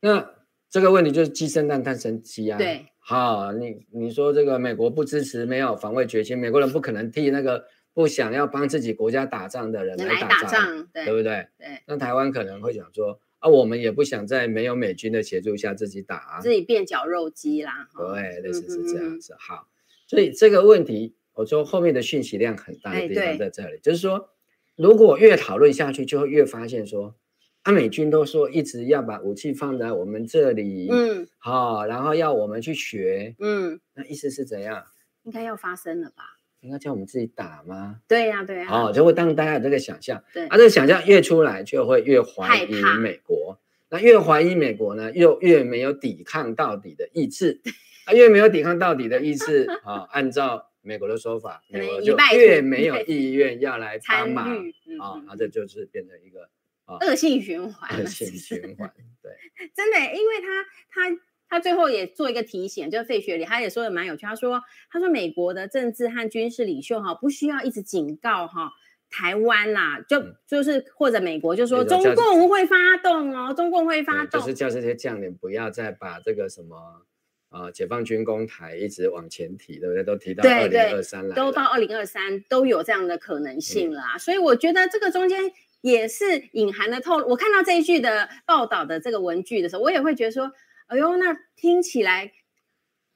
[0.00, 0.34] 那
[0.70, 2.58] 这个问题就是鸡生蛋，蛋生鸡啊。
[2.58, 11.46] 对，好，你你说这个美国不支持，没有防卫决心，美国人不可能替那个不想要帮自己国家打仗的人来打仗，打仗对，对不对？
[11.58, 11.82] 对。
[11.86, 17.88] 那台湾可能会想说啊，我们也不想在没有美军的协助下自己打啊，自己变绞肉机啦。
[17.96, 19.34] 对，类似是这样子。
[19.34, 19.68] 嗯、好，
[20.06, 24.30] 所以这个问题，我说后面的讯息量很大的地方在这里，就是说。
[24.78, 27.16] 如果越讨论下去，就会越发现说，
[27.64, 34.84] 啊，美军都说一直要把武器放在我们这里，嗯，好，然后要我们去学，嗯，那意思是怎样？
[35.24, 36.22] 应该要发生了吧？
[36.60, 37.96] 应该叫我们自己打吗？
[38.06, 43.58] 对呀、啊，对呀、啊，好，就会当大家有这个想象，对，啊，这个想象越出来，就会越怀疑美国，
[43.90, 47.60] 那越怀疑美国呢，又越没有抵抗到底的意志，
[48.06, 50.66] 啊，越没有抵抗到底的意志，啊，按照。
[50.88, 54.56] 美国的说法，美国就越没有意愿要来帮忙
[54.98, 56.48] 啊，那、这就是变成一个
[56.86, 58.90] 啊恶性循环，恶性循环，
[59.22, 59.30] 对，
[59.76, 68.72] 真的，因为他他他最后也做一个提醒，就是费雪里他也说的蛮有趣，他说他说美国的政治和军事领袖哈不需要一直警告哈
[69.10, 74.54] 台湾啦，就、嗯、就是或者美国就说中共会发动哦，中共会发动，就是。
[74.54, 77.02] 叫这些将领不要再把这个什么。
[77.50, 80.04] 啊，解放军攻台一直往前提，对不对？
[80.04, 84.18] 都提到二零二三了，都到二零二三都有这样的可能性了啊、嗯！
[84.18, 87.26] 所以我觉得这个中间也是隐含的透露。
[87.26, 90.52] 我看到这一句的报道的这个文句的时候，我也会觉得说，
[90.88, 92.32] 哎呦，那听起来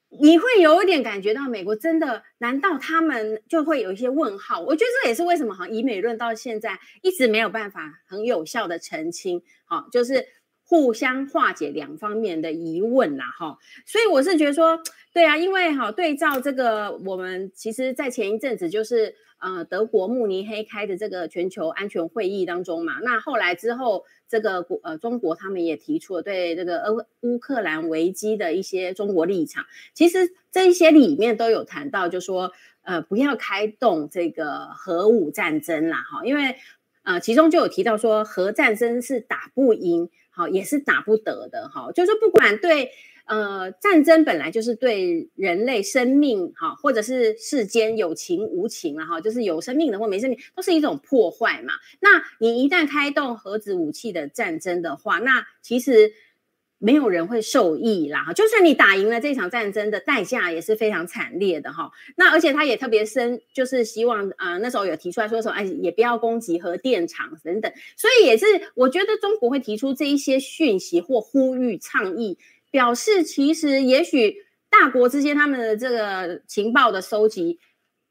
[0.08, 2.22] 你会有一点感觉到美国真的？
[2.38, 4.60] 难道他们就会有一些问号？
[4.60, 9.42] 我觉得这也是为什么好像以美论到现在一直没有办法很有效的澄清。
[9.66, 10.24] 好，就是。
[10.64, 14.80] 互相化解两方面的疑问啦，哈，所以我是觉得说，
[15.12, 26.84] 对啊，因为哈，对照这个，我们其实，在前一阵子就是呃，德国慕尼黑开的这个全球安全会议当中嘛，那后来之后，这个国呃，中国他们也提出了对这个
[27.20, 36.56] 乌乌克兰危机的一些中国立场，其实这一些里面都有谈到，就说呃，不要开动这个核武战争啦，哈，因为
[37.02, 40.08] 呃，其中就有提到说，核战争是打不赢。
[40.34, 41.92] 好，也是打不得的哈。
[41.92, 42.90] 就是不管对
[43.26, 51.74] 呃战争本来就是对人类生命哈，或者是世间有情无情了哈，就是有生命的或没生命，都是一种破坏嘛。
[52.00, 56.12] 那你一旦开动核子武器的战争的话，那其实
[56.84, 58.32] 没有人会受益啦。
[58.34, 61.92] 就算你打赢了这场战争的代价也是非常惨烈的哈。
[62.16, 67.72] 那而且他也特别深，就是希望啊、呃、那时候有提出来说说，哎，也不要攻击核电厂等等。
[67.96, 72.36] 所以也是我觉得中国会提出这一些讯息或呼吁倡议，
[72.72, 77.60] 表示其实也许大国之间他们的这个情报的收集，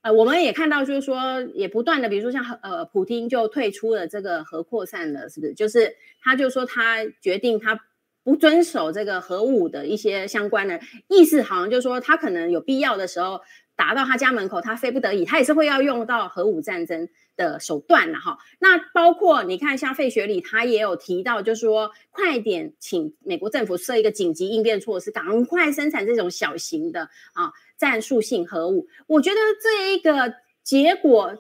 [0.02, 5.54] 呃，我们也看到就是说也不断的，比如说像呃普丁就退出了这个核扩散了，是不是？
[5.54, 7.78] 就是他就说他决定他。
[8.24, 13.42] 不遵守这个核武的一些相关的意思，好像就是说他可能有必要的时候
[13.76, 18.38] 打到他家门口，他非不得已，他也是会要用到核武战争的手段了哈。
[18.60, 28.88] 那包括你看，像费雪里他也有提到，就是说快点请美国政府设一个紧急应变措施，赶快生产这种小型的啊战术性核武。
[29.08, 31.36] 我觉得这一个结果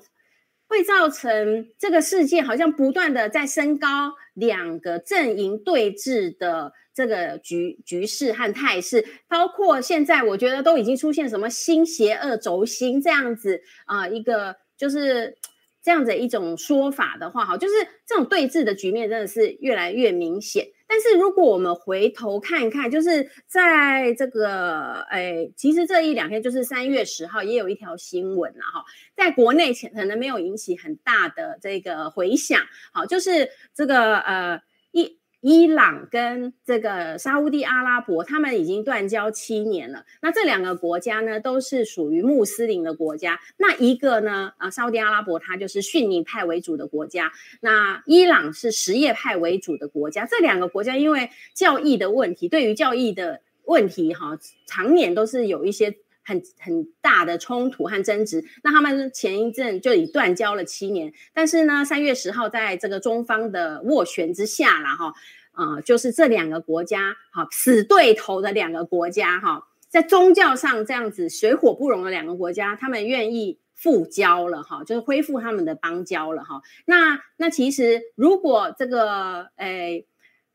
[0.71, 6.71] 会造成这个世界好像不断的在升高两个阵营对峙的。
[6.93, 15.37] 这个局局势和态势，包括现在，我觉得都已经出现什么新邪恶轴心这样子啊、一个就是
[15.81, 17.73] 这样子一种说法的话，哈，就是
[18.05, 20.67] 这种对峙的局面真的是越来越明显。
[20.91, 28.83] 但是如果我们回头看一看，就是在这个，哎，其实这一两天，就是三月十号也有一条新闻了哈，
[29.15, 32.59] 在国内可能没有引起很大的这个回响，
[32.91, 35.20] 好，就是这个呃一。
[35.41, 40.05] 伊朗跟这个沙乌地阿拉伯，他们已经断交七年了。
[40.21, 43.39] 那这两个国家呢，都是属于穆斯林的国家。
[43.57, 47.31] 那一个呢，啊，沙乌地阿拉伯它就是逊尼派为主的国家。
[47.59, 50.25] 那伊朗是什叶派为主的国家。
[50.25, 55.97] 这两个国家因为教义的问题，对于教义的问题，哈，常年都是有一些。
[56.23, 65.13] 很很大的冲突和争执，那他们前一阵就已断交了七年，但是呢，三月十号在这个中方的斡旋之下了哈，
[65.53, 76.61] 呃，就是这两个国家哈，死对头的两个国家哈，在宗教上这样子水火不容的两个国家，他们愿意复交了哈，就是恢复他们的邦交了哈。
[76.85, 80.05] 那那其实如果这个诶，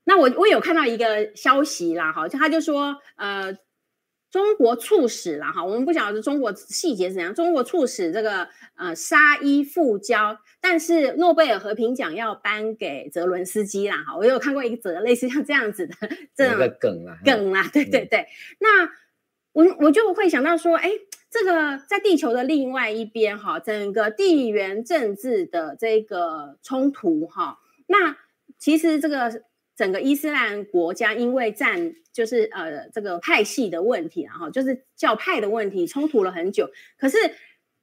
[0.05, 3.59] 那我我有看到一个消息啦哈，就他就说呃。
[4.37, 7.35] 中国促使了哈，我们不晓得中国细节是怎样。
[7.35, 14.15] 中国促使这个呃沙伊复交，但是诺贝尔和平奖要颁给泽伦斯基啦哈。
[14.15, 15.95] 我有看过一个则类似像这样子的
[16.37, 18.21] 这种梗啦，梗啦，对对对。
[18.21, 18.27] 嗯、
[18.59, 18.91] 那
[19.53, 20.91] 我我就会想到说，哎，
[21.31, 28.19] 这个在地球的另外一边哈，整个地缘政治的这个冲突哈，那
[28.59, 29.45] 其实这个。
[29.77, 37.19] 整个伊斯兰国家因为战就是呃这个派系的问题，然后就是教派的问题冲突了很久，可是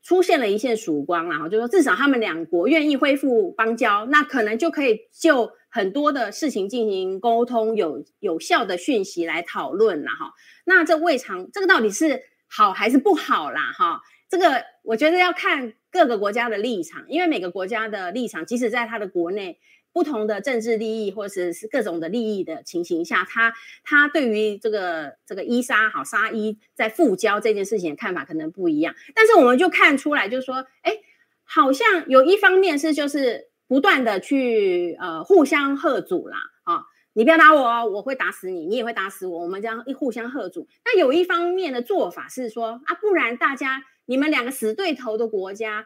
[0.02, 10.34] 出现了一线曙光，然后就说至少他们两国愿意恢复邦交，那可能就可以就很多的事情进行沟通，有有效的讯息来讨论了哈。
[10.66, 14.02] 那这未尝这个到底是好还是不好啦哈？
[14.28, 19.60] 这个我觉得要看各个国家的立场，因为每个国家的立场，即使在他的国内。
[19.94, 23.54] 不同的政治利益，或者是各种的利益的情形下，他
[23.84, 28.96] 他对于这个这个伊莎好沙伊在复交这件事情的看法可能不一样。
[29.14, 30.98] 但是我们就看出来，就是说，哎，
[31.44, 40.68] 好像有一方面是就是不断的去呃互相吓阻啦，啊、你不要打我哦，我会打死你，你也会打死我，我们这样一互相吓阻。
[40.84, 45.86] 那有一方面的做法是说啊，不然大家你们两个死对头的国家。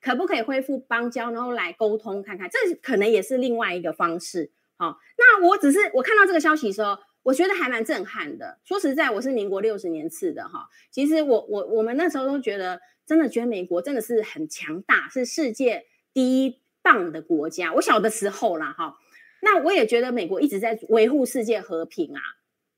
[0.00, 2.48] 可不可以恢复邦交，然后来沟通看看？
[2.50, 4.50] 这可能也是另外一个方式。
[4.76, 8.58] 好，那我只是我看到这个消息的时候，我觉得还蛮震撼的。
[8.64, 10.68] 说实在，我是民国六十年次的哈。
[10.90, 15.84] 其实我我我们那时候都觉得，真的觉得美国真的是很强大，是世界
[16.14, 17.74] 第一棒的国家。
[17.74, 18.96] 我小的时候啦哈，
[19.42, 22.20] 那我也觉得美国一直在维护世界和平啊。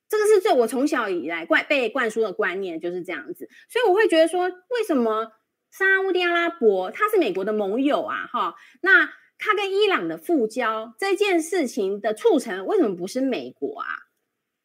[0.09, 5.31] 这个是最我从小以来灌被灌输的观念就是这样子，所以我会觉得说，为什么？
[5.73, 9.07] 沙乌地阿拉伯，他是美国的盟友啊，哈，那
[9.39, 13.87] 他跟伊朗的复交这件事情的促成，为什么不是美国啊？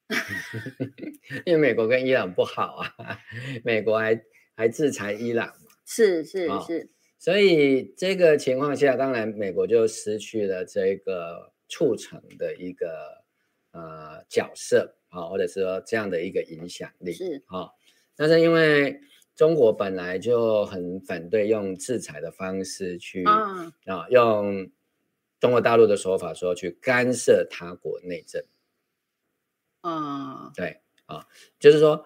[1.46, 3.20] 因为美国跟伊朗不好啊，
[3.64, 4.22] 美国还
[4.54, 5.54] 还制裁伊朗，
[5.86, 13.24] 是是是，是，所以这个情况下，当然美国就失去了这个促成的一个
[13.72, 17.70] 呃角色啊，或者是说这样的一个影响力是啊，
[18.18, 19.00] 但是因为。
[19.38, 24.68] 中国本来就很反对用制裁的方式去啊，啊，用
[25.40, 28.44] 中国大陆的说法说去干涉他国内政。
[29.82, 31.24] 啊，对啊，
[31.60, 32.04] 就是说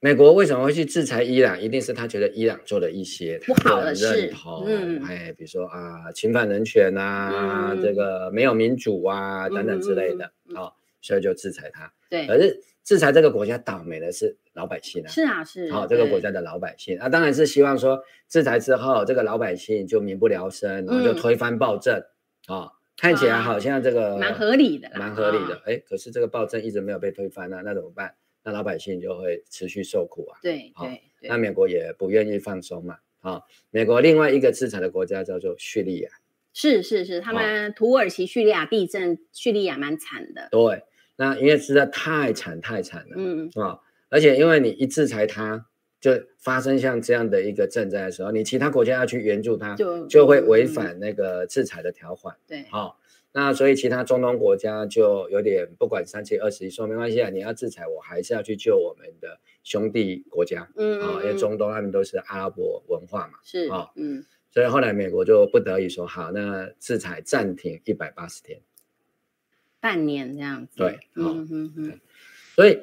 [0.00, 1.60] 美国为什么会去制裁伊朗？
[1.60, 11.92] 一定是他觉得伊朗做了一些他不好的认同，嗯，哎，比如说啊，侵犯人权啊，嗯、这个没有民主啊，等等之类的啊、嗯哦，所以就制裁他。
[12.08, 14.38] 对，可是制裁这个国家倒霉的是。
[14.54, 21.94] 老百姓啊，是啊，是好、哦、这个国家的老百姓啊，当然是希望说制裁之后，这个老百姓就民不聊生，然后就推翻暴政
[22.48, 25.62] 啊、嗯哦，看起来好像这个蛮合理的，蛮合理的。
[25.64, 28.14] 哎、哦，可是这个暴政一直没有被推翻啊，那怎么办？
[28.44, 30.38] 那老百姓就会持续受苦啊。
[30.42, 32.98] 对，对，对，那美国也不愿意放松嘛。
[33.20, 36.10] 啊、哦，美国另外一个制裁的国家叫做叙利亚，
[36.52, 40.48] 是是是，他们土耳其叙利亚地震，叙利亚蛮惨的。
[40.50, 40.82] 对，
[41.16, 43.66] 那因为实在太惨太惨了，嗯啊。
[43.68, 43.80] 哦
[44.12, 45.64] 而且因为你一制裁他，
[45.98, 52.36] 就发生像这样的一个震灾的时候，你其他国家要去援助他，就就会违反那个制裁的条款。
[52.46, 52.98] 对，好，
[53.32, 60.68] 那所以其他中东国家就有点不管三七二十一，说没关系啊，你要制裁我，还是要去救我们的兄弟国家。
[60.76, 63.38] 嗯，啊，因为中东他们都是阿拉伯文化嘛。
[63.42, 68.60] 是啊，嗯，所以后来美国就不得已说好，那制裁暂停一百八十天，
[69.82, 70.78] 半年这样子。
[70.78, 72.00] 对，嗯嗯嗯，
[72.54, 72.78] 所以。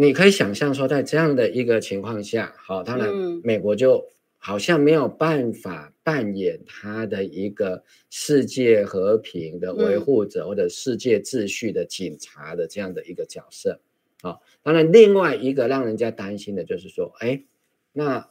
[0.00, 4.06] 你可以想象说，在这样的一个情况下，好，当然美国就
[4.38, 13.80] 好像没有办法扮演他的一个世界和平的维护者或者世界秩序的警察的这样的一个角色。
[14.22, 17.42] 好，当然另外一个让人家担心的就是说，哎，
[17.92, 18.24] 那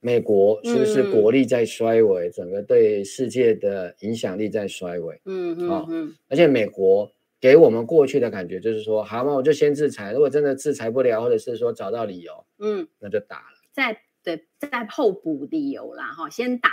[0.00, 5.20] 美国是不是国力在衰微，整个对世界的影响力在衰微？
[5.24, 7.12] 嗯嗯嗯，而且美国。
[7.42, 10.12] 给我们过去的感觉就是说，好嘛，我就先制裁。
[10.12, 13.58] 如果真的制裁不了，或者是说找到理由，嗯，那就打了。
[13.72, 16.70] 再对，再后补理由啦，哈，先打。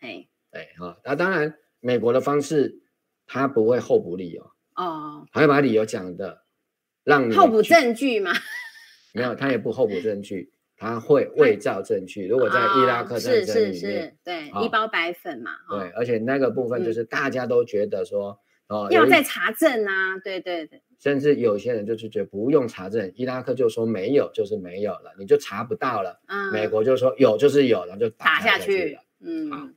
[0.00, 2.80] 哎，对哈，那当然，美国的方式
[3.26, 6.44] 他不会后补理由哦，还会把理由讲的
[7.04, 8.32] 让你后补证据吗？
[9.12, 12.24] 没有，他也不后补证据，他会伪造证据。
[12.26, 15.50] 如果在伊拉克战争里面，是是是，对，一包白粉嘛。
[15.68, 18.40] 对，而且那个部分就是大家都觉得说。
[18.68, 26.20] 哦，要再查证啊，对对对，甚至有些人就是觉得不用查证，伊拉克就说没有就是没有了，你就查不到了。
[26.26, 29.00] 嗯，美国就说有就是有，然后就打下去了。
[29.20, 29.68] 嗯，好，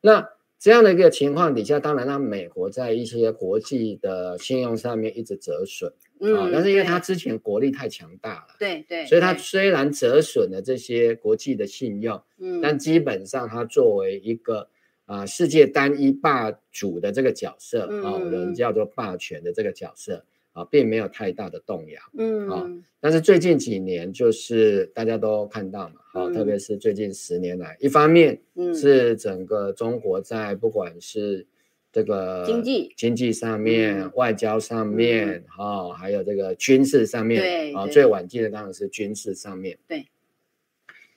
[0.00, 0.26] 那
[0.58, 5.92] 这样的一个情况底下，当然让美国在一些国际的信用上面一直折损。
[6.18, 14.69] 嗯，但是因为他之前国力太强大了，对对，所以他虽然折损了这些国际的信用，嗯，但基本上他作为一个。
[15.10, 22.00] 啊，世界单一霸主的这个角色啊，我们叫做霸权的这个角色啊，并没有太大的动摇。
[22.16, 28.40] 嗯啊，但是最近几年，就是大家都看到嘛，啊，特别是最近十年来，一方面
[28.72, 31.44] 是整个中国在不管是
[31.92, 40.06] 这个经济经济上面、外交上面，哈，还有这个军事上面，对啊，最晚近的当然是军事上面，对，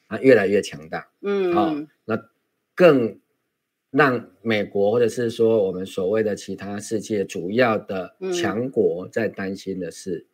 [0.08, 1.08] 啊，越来越强大。
[1.22, 1.76] 嗯，好，
[2.06, 2.20] 那
[2.74, 3.20] 更。
[3.94, 10.26] 让美国或者是说我们所谓的其他世界主要的强国在担心的是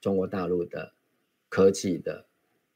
[0.00, 0.92] 中国大陆的
[1.48, 2.24] 科技的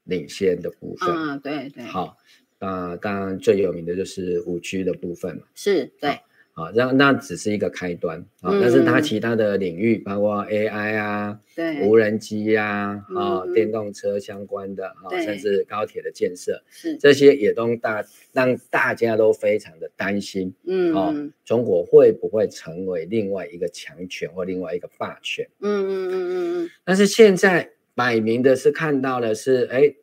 [0.03, 1.09] 领先的部分。
[1.15, 1.85] 嗯，对对。
[1.85, 2.17] 好，
[2.59, 5.43] 那当然最有名的就是五 G 的部分嘛。
[5.55, 6.19] 是，对。
[6.55, 18.01] 啊，那那只是一个开端啊，但是它其他的领域，包括 AI 啊，对，无人机呀，啊，电动车相关的啊，甚至高铁的建设，是这些也都大
[18.31, 25.45] 让大家都非常的担心，嗯，哦，中国会不会成为另外一个强权或另外一个霸权？
[25.59, 26.69] 嗯嗯嗯嗯嗯。
[26.85, 29.93] 但是现在摆明的是看到的是，哎，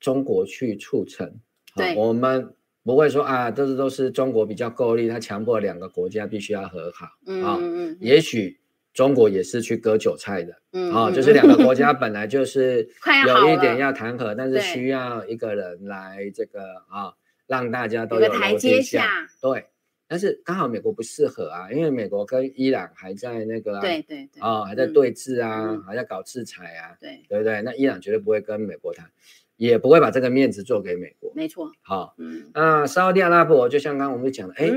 [0.00, 1.32] 中国去促成，
[1.76, 2.52] 对，我们。
[2.84, 7.12] 不会说啊，这是都是中国比较够力，他强迫两个国家必须要和好啊。
[7.26, 8.58] 嗯嗯嗯、也许
[8.92, 12.88] 中国也是去割韭菜的，嗯啊，就是两个国家本来就是
[13.26, 17.14] 有一点要谈和，但是需要一个人来这个啊，
[17.46, 19.28] 让大家都有台阶下。
[19.40, 19.66] 对，
[20.12, 27.62] 但是刚好美国不适合啊，因为美国跟伊朗还在那个、啊、对对对啊，还在对峙啊，嗯、还在搞制裁啊，对对不对？
[27.62, 29.10] 那伊朗绝对不会跟美国谈。
[29.56, 31.70] 也不会把这个面子做给美国，没错。
[31.80, 34.68] 好，嗯，那沙特阿拉伯就像刚刚我们讲的，哎，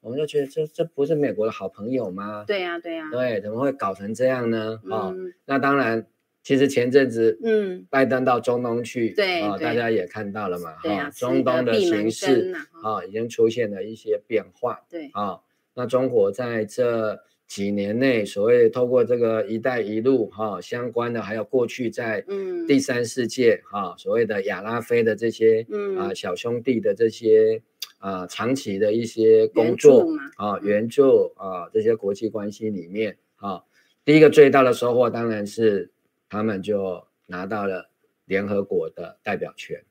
[0.00, 2.44] 我们就觉得这这不是美国的好朋友吗？
[2.46, 4.78] 对呀，对呀，对，怎么会搞成这样呢？
[4.90, 5.12] 啊，
[5.46, 6.06] 那当然，
[6.44, 15.10] 其实前阵子，嗯，拜登到中东去，对啊，大家也看到了嘛，哈，中东的形势啊，已经出现了一些变化，对。
[15.14, 15.40] 啊，
[15.74, 17.18] 那中国在这。
[17.46, 22.24] 几年内，所谓透过这个“一带一路”哈相关的，还有过去在
[22.66, 25.64] 第三世界哈所谓的亚拉非的这些
[25.98, 27.60] 啊小兄弟的这些
[27.98, 33.62] 啊长期的一些工作啊援助啊这些国际关系里面啊，
[34.06, 35.90] 第一个最大的收获当然是
[36.34, 37.88] 他们就拿到了
[38.24, 39.84] 联合国的代表权。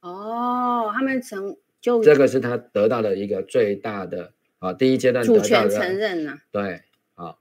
[0.00, 4.32] 哦，他们成就这个是他得到的一个最大的。
[4.58, 6.82] 啊，第一阶段主权承认呐，对，
[7.14, 7.38] 好，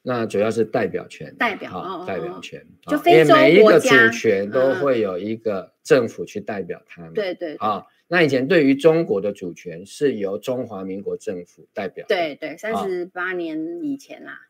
[0.00, 14.46] 那主要是代表权，代表，代表权，就非每一个主权都会有一个政府去代表他们，对对，好，那以前对于中国的主权是由中华民国政府代表，对对，三十八年以前啦，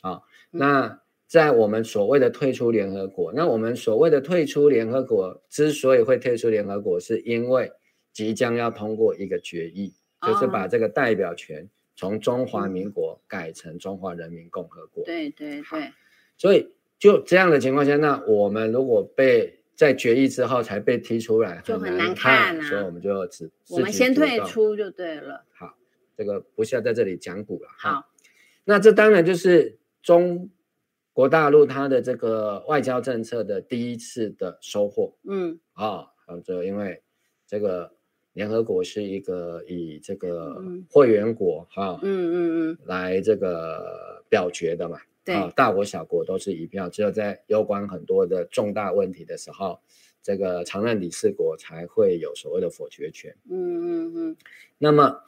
[0.00, 7.70] 好，那在我们所谓的退出联合国，那我们所谓的退出联合国之所以会退出联合国，是因为
[8.12, 9.94] 即将要通过一个决议。
[10.26, 15.04] 就是把这个代表权从中华民国改成中华人民共和国。
[15.04, 15.92] 对对对。
[16.38, 22.68] 所以就这样的情况下，那我们如果被在决议之后才被踢出来，就很难看啊。
[22.68, 25.44] 所以我们就只我们先退出就对了。
[25.52, 25.76] 好，
[26.16, 27.68] 这个不需要在这里讲古了。
[27.78, 28.10] 好，
[28.64, 30.50] 那这当然就是中
[31.16, 35.16] 国大陆它的这个外交政策的第一次的收获。
[35.26, 36.08] 嗯，啊，
[36.44, 37.02] 这因为
[37.46, 37.90] 这个
[38.34, 42.34] 联合国是一个以这个会员国哈，嗯嗯
[42.72, 44.98] 嗯，来这个表决的嘛。
[45.24, 49.80] 对啊，大国小国都是一票，只有在攸关很多的重大问题的时候，
[50.22, 53.34] 这个常任理事国才会有所谓的否决权。
[53.48, 54.36] 嗯嗯嗯。
[54.76, 55.22] 那么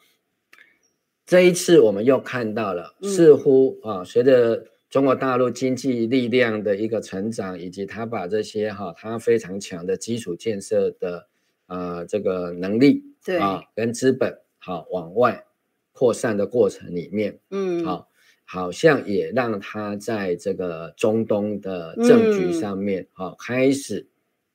[1.24, 11.28] 这一次我们又看到了，似乎啊，随着中国大陆经济力量的一个成长，以及他把这些哈他非常强的基础建设的
[11.66, 15.44] 啊这个能力，对啊跟资本好往外
[15.92, 18.08] 扩散的过程里面，嗯好。
[18.50, 24.08] 好像也让他在这个中东的政局上面，啊、嗯，开始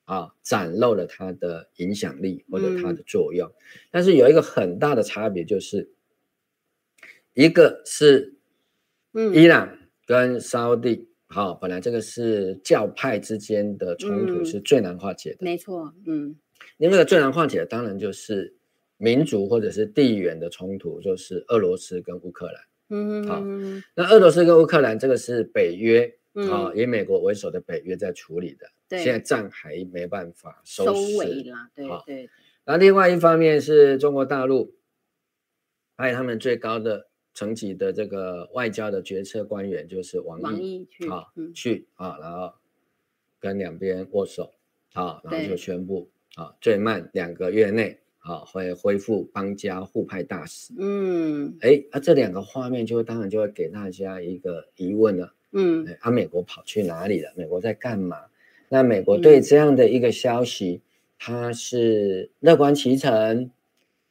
[0.05, 3.47] 啊展露了他的影响力或者他的作用。
[3.47, 3.53] 嗯、
[3.91, 5.91] 但是有一个很大的差别，就是
[7.35, 8.33] 一个是
[9.35, 16.35] 伊朗跟沙地，好、嗯，本来这个是教派之间的冲突是最难化解的，没错，嗯，
[16.77, 18.55] 因为最难化解的当然就是
[18.97, 22.55] 民族或者是地缘的冲突，就是俄罗斯跟乌克兰。
[22.89, 23.41] 嗯，好，
[23.95, 26.13] 那俄罗斯跟乌克兰这个是北约
[26.51, 30.85] 啊，以美国为首的北约在处理的，对，现在战还没办法收
[31.17, 32.29] 尾了，对对。
[32.65, 34.75] 那另外一方面是中国大陆，
[35.97, 42.53] 还有他们最高的层级的这个外交的决策官员就是王毅，王毅去啊，去啊，然后
[43.39, 44.51] 跟两边握手，
[44.93, 47.99] 啊，然后就宣布啊，最慢两个月内。
[48.25, 50.73] 啊，会恢复邦交互派大使。
[50.77, 55.33] 嗯，哎，啊，这两个画面就当然就会给大家一个疑问了。
[55.51, 57.33] 嗯，啊，美国跑去哪里了？
[57.35, 58.17] 美国在干嘛？
[58.69, 60.81] 那美国对这样的一个消息，
[61.19, 63.51] 他、嗯、是乐观其成、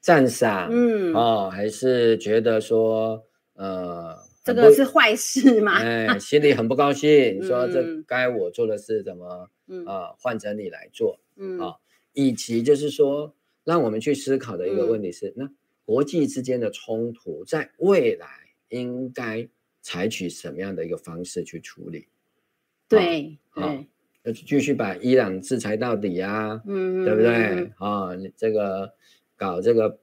[0.03, 3.24] 赞赏，嗯，哦，还是觉得说，
[3.55, 5.78] 呃，这个是坏事吗？
[5.80, 11.76] 哎，心里很不高兴， 嗯、说这该我做的事怎么，嗯啊，换成你来做，嗯啊，
[12.12, 13.34] 以及就是说。
[13.64, 15.50] 让我们去思考的一个问题是：嗯、那
[15.84, 18.26] 国际之间的冲突，在未来
[18.70, 19.48] 应该
[19.80, 22.09] 采取什么样的一个方式去处理？
[22.88, 23.84] 对，好、哦，
[24.24, 27.70] 要继续把伊朗制裁到底啊，嗯，对不对？
[27.78, 28.92] 啊、哦，这个
[29.43, 29.99] 搞这个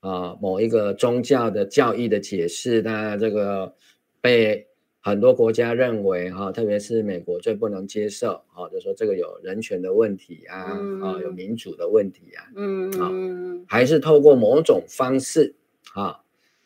[0.00, 3.74] 啊、哦，某一个宗教的教义的解释，那这个
[4.20, 4.66] 被。
[5.06, 13.12] 很多国家认为哈，特别是美国最不能接受，啊，就说这个有人权的问题啊，啊、嗯，有民主的问题啊，嗯，啊，
[13.68, 15.54] 还是透过某种方式，
[15.92, 16.22] 啊，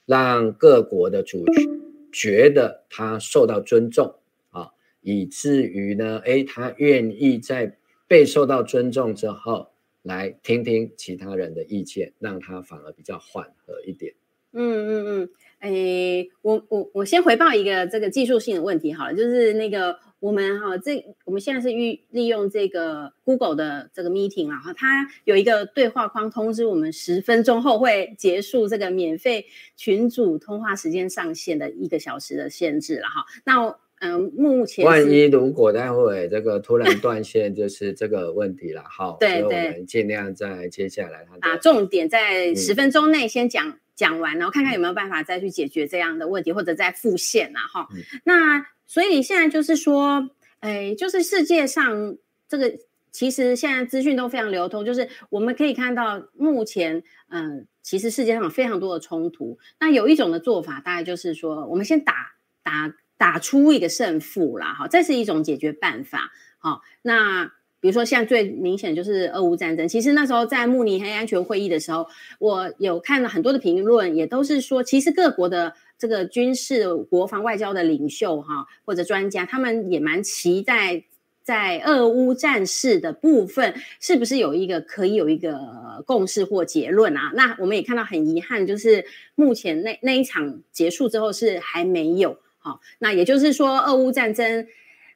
[0.07, 1.65] 让各国的主权
[2.13, 4.15] 觉得他受到尊重，
[4.51, 9.73] 啊，以至于呢，哎，他愿意在被受到尊重之后，
[10.09, 14.15] 来听听其他人的意见，让他反而比较缓和一点。
[14.53, 15.31] 嗯嗯嗯。
[15.61, 29.47] 诶，我我我先回报一个这个技术性的问题好了，就是那个我们哈，这我们现在是利利用这个 Google 的这个 Meeting 啊，哈，它有一个对话框通知我们十分钟后会结束这个免费
[29.77, 33.27] 群组通话时间上限的一个小时的限制了哈。
[33.45, 39.17] 那嗯，目前万一如果待会这个突然断线，就是这个问题了好。
[39.21, 43.69] 对对，所以我们尽量在接下来把重点在十分钟内先讲。
[43.69, 47.89] 嗯讲完，然后看看有没有办法再去解决这样的问题，或者再复现啊，哈。
[48.23, 50.31] 那所以现在就是说，
[50.61, 52.17] 哎，就是世界上
[52.49, 52.73] 这个
[53.11, 59.59] 其实现在资讯都非常流通，就是我们可以看到目前，嗯、呃，其实世界上有非常多的冲突。
[59.81, 62.15] 那有一种的做法，大概就是说，我们先打
[62.63, 67.53] 打打出一个胜负啦，哈，这是一种解决办法，好，那。
[67.81, 69.87] 比如说，现在最明显就是俄乌战争。
[69.87, 72.09] 其实那时候在慕尼黑安全会议的时候，
[72.41, 81.05] 我有看了很多的评论，也都是说，其实各国的这个军事、国防、外交的领袖哈，或者专家，他们也蛮期待
[81.45, 87.31] 在俄乌战事的部分，是不是有一个可以有一个共识或结论啊？
[87.37, 89.05] 那我们也看到很遗憾，就是
[89.37, 92.39] 目前那那一场结束之后是还没有。
[92.69, 94.67] 好，那也就是说，俄乌战争。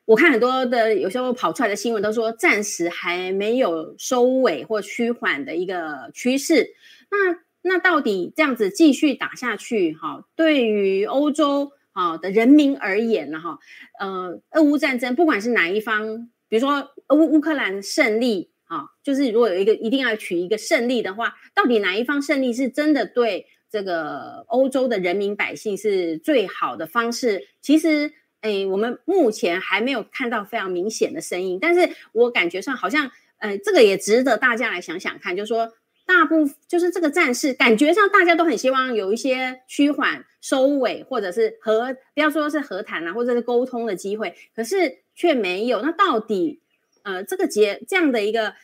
[0.07, 6.71] 我看很多的有时候跑出来的新闻都说，暂时还没有收尾或趋缓的一个趋势。
[7.11, 13.59] 那那到底这样子继续打下去，哈，对于欧洲啊的人民而言呢，哈，
[14.01, 27.49] 呃，俄乌战争不管是哪一方，比如说乌乌克兰胜利，啊，就是如果有一个一定要取一个胜利的话，到底哪一方胜利是真的对这个欧洲的人民百姓是最好的方式？
[27.63, 28.13] 其实。
[28.43, 33.09] 哎，我们目前还没有看到非常明显的声音，但是我感觉上好像，
[33.39, 35.73] 呃，这个也值得大家来想想看，就是说，
[36.07, 45.81] 大部分就是这个战事，感觉上大家都很希望有一些趋缓、收尾，或者是和不要说是和谈啊，或者是沟通的机会，可是却没有。
[45.81, 46.61] 那到底，
[47.05, 48.55] 呃，这个结这样的一个。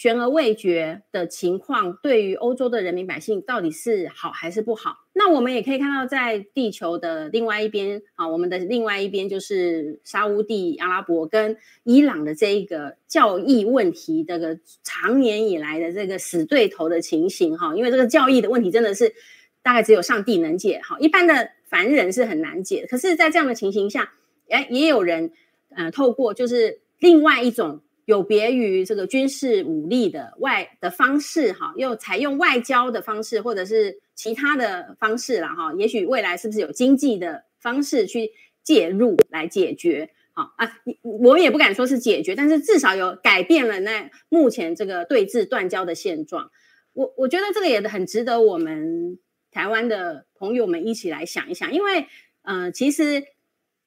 [0.00, 4.96] 悬而未决的情况，对于欧洲的人民百姓到底是好还是不好？
[5.12, 17.76] 那我们也可以看到，在地球的另外一边啊，我们的另外一边就是沙乌地阿拉伯跟伊朗的这一个教义问题，这个长年以来的这个死对头的情形哈。
[17.76, 19.12] 因为这个教义的问题真的是
[19.60, 22.86] 大概只有上帝能解哈，一般的凡人是很难解。
[22.88, 24.14] 可是，在这样的情形下，
[24.48, 25.32] 哎，也有人
[25.76, 27.82] 呃，透过就是另外一种。
[28.10, 35.72] 有别于这个军事武力的外的方式，哈，又采用外交的方式，或者是其他的方式了，哈。
[35.78, 38.32] 也许未来是不是有经济的方式去
[38.64, 40.10] 介入来解决？
[40.32, 46.50] 好啊，我也不敢说是解决，但是至少有改变了那目前这个对峙断交的现状。
[46.92, 49.20] 我我觉得这个也很值得我们
[49.52, 52.06] 台湾的朋友们一起来想一想，因为
[52.42, 53.22] 呃，其实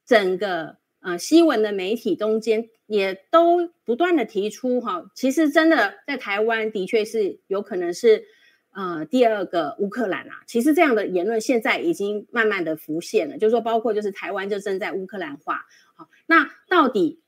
[0.05, 0.81] 整个。
[1.03, 8.23] 呃，西文的媒体中间也都不断的提出哈，其实真的在台湾的确是有可能是
[8.71, 10.43] 呃第二个乌克兰啊。
[10.47, 15.65] 其实这样的言论现在已经慢慢的浮现了，就是说包括就是台湾就正在乌克兰化。
[15.97, 17.19] 好，那到底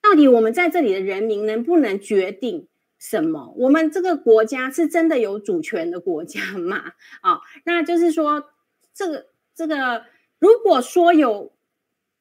[0.00, 2.68] 到底我们在这里的人民能不能决定
[3.00, 3.52] 什么？
[3.56, 6.92] 我们这个国家是真的有主权的国家吗？
[7.22, 8.50] 啊，那就是说
[8.94, 10.04] 这个这个
[10.38, 11.52] 如果说有。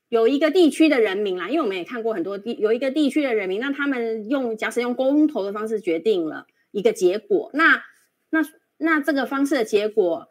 [0.09, 7.83] 有一个地区的人民啦，因为我们也看过很多地，有一个地区的人民，那他们用假使用公投的方式决定了一个结果，那
[8.29, 8.41] 那
[8.77, 10.29] 那这个方式的结果，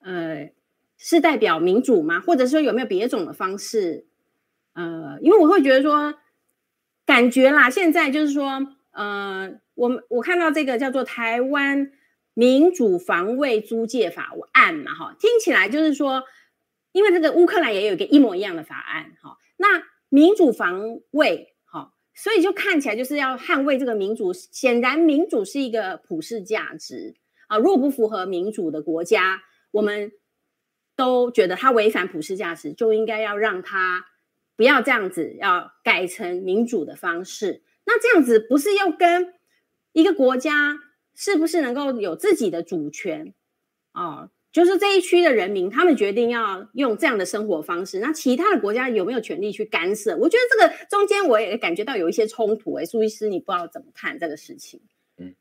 [0.00, 0.50] 呃，
[0.96, 2.20] 是代表民主吗？
[2.20, 4.06] 或者说有没有别种的方式？
[4.72, 6.14] 呃，因为我会觉得说，
[7.04, 11.92] 感觉啦，现在就是说，呃，我我看到这个叫做台湾
[12.32, 16.22] 民主防卫租借法案嘛，哈，听起来就是说。
[16.92, 24.32] 因为这个乌克兰也有一个一模一样的法案，哈，那民主防卫，哈，所以就看起来就是要捍卫这个民主。
[24.32, 27.14] 显然，民主是一个普世价值
[27.48, 30.10] 啊，如果不符合民主的国家，我们
[30.96, 34.06] 都觉得它违反普世价值，就应该要让它
[34.56, 37.62] 不要这样子，要改成民主的方式。
[37.86, 39.34] 那这样子不是要跟
[39.92, 40.78] 一个国家
[41.14, 43.34] 是不是能够有自己的主权
[43.92, 44.30] 啊？
[44.52, 50.16] 就是这一区的人民，他们决定要用这样的生活方式，那其他的国家有没有权利去干涉？
[50.16, 52.74] 我觉得这个中间我也感觉到有一些冲突。
[52.74, 54.80] 哎，苏医师，你不知道怎么看这个事情？
[55.18, 55.36] 嗯，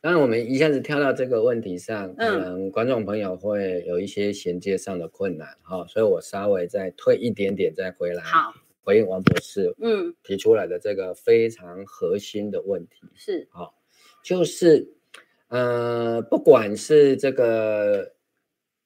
[0.00, 13.74] 当然，我们一下子跳到这个问题上，可能观众朋友会有一些衔接上的困难，哈、嗯，所以我稍微再退一点点，再回来，好，回应王博士，嗯，提出来的这个非常核心的问题是，好，
[14.24, 14.88] 就是，
[15.48, 18.14] 呃，不管是这个。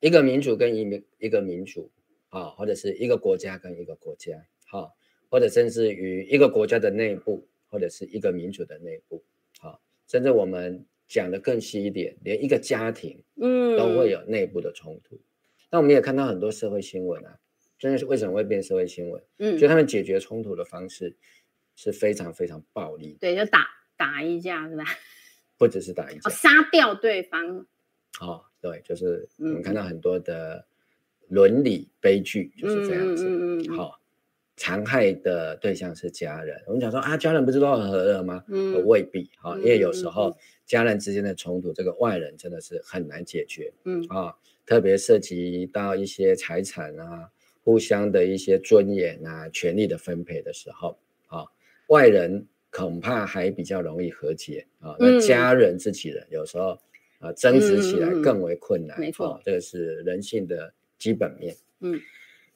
[0.01, 1.91] 一个民主跟一民一个民主，
[2.29, 4.37] 啊，或者是一个国家跟一个国家，
[4.67, 4.95] 好，
[5.29, 9.23] 或者甚至于一个国家的内部，或者是一个民主的内部，
[9.59, 15.19] 好，甚至我们讲的更细一点，连一个家庭，嗯，都会有内部的冲突。
[15.71, 17.39] 那我们也看到很多社会新闻啊，
[17.79, 19.23] 真的是为什么会变社会新闻？
[19.39, 21.17] 嗯，就他们解决冲突的方式
[21.75, 23.67] 是非常非常暴力，对，就打
[23.97, 24.85] 打一架是吧？
[25.59, 27.67] 不只是打一架，哦，杀掉对方，
[28.21, 28.46] 哦。
[28.61, 30.65] 对，就是我们看到很多的
[31.29, 33.71] 伦理悲剧就是这样子。
[33.77, 34.01] 好、
[34.57, 36.61] 残害的对象是家人。
[36.67, 38.43] 我们讲说啊，家人不是都很和乐吗？
[38.49, 39.31] 嗯，未必。
[39.39, 43.73] 好、哦，因为有时候家人之间的冲突，这个外人真的是很难解决。
[43.85, 44.35] 嗯啊、哦，
[44.65, 47.31] 特别涉及到一些财产啊、
[47.63, 51.49] 互相的一些尊严啊、权利的分配的时候，啊、哦，
[51.89, 54.97] 外人恐怕还比较容易和解啊、哦。
[54.99, 56.77] 那家人自己人有时候。
[57.27, 58.97] 啊，争执起来更为困难。
[58.97, 61.55] 嗯嗯、没错、哦，这个是人性的基本面。
[61.81, 62.01] 嗯，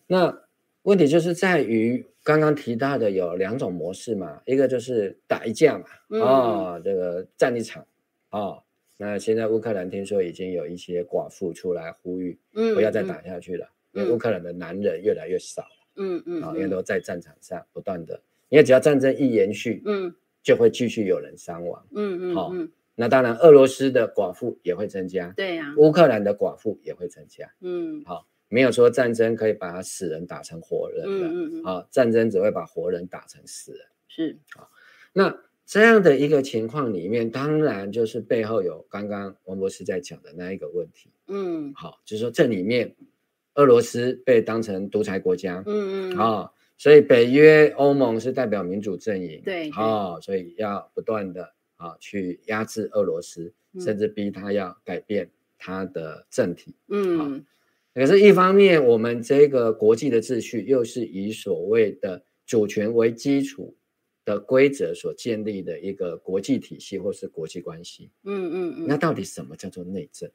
[0.06, 0.42] 那
[0.82, 7.86] 问题就是在于刚刚提到的有两种模式嘛，一个就是打一架嘛，嗯、哦，这个战一场。
[8.30, 8.62] 哦，
[8.96, 15.64] 那现在乌克兰听说已经有一些寡妇出来呼吁，嗯，不要再打下去了，嗯、因为乌克兰的男人越来越少。
[15.96, 18.18] 嗯嗯，啊、哦，因为都在战场上不断的，
[18.48, 21.84] 因为只要战争一延续，嗯，就会继续有人伤亡。
[21.94, 22.68] 嗯嗯，好、哦。
[22.94, 34.68] 那当然，俄罗斯的寡妇也会增加，对呀、啊，乌克兰的寡妇也会增加，嗯，好，没有说战争可以把死人打成活人的，嗯嗯嗯，好，战争只会把活人打成死人，是，好，
[35.12, 35.34] 那
[35.64, 42.96] 这样的一个情况里面，当然就是背后有刚刚王博士在讲的那一个问题，嗯，好，就是说这里面
[43.54, 55.28] 俄罗斯被当成独裁国家，嗯嗯，啊，所以北约、欧盟是代表民主阵营，对，哦，所以要不断的啊去压制俄罗斯，嗯、甚至逼他要改变
[55.58, 57.44] 他的政体，嗯，
[57.94, 63.74] 可是，一方面我们这个国际的秩序又是以所谓的主权为基础
[64.24, 70.30] 的规则所建立的一个国际体系或是国际关系，嗯嗯嗯，那到底什么叫做内政？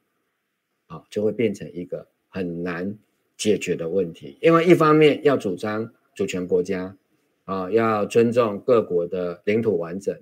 [0.88, 2.98] 好、哦，就会变成一个很难
[3.38, 5.94] 解决的问题，因为一方面要主张。
[6.16, 6.98] 主权国家，
[7.44, 10.18] 啊，要尊重各国的领土完整，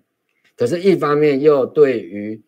[0.56, 2.42] 可是，一方面又对于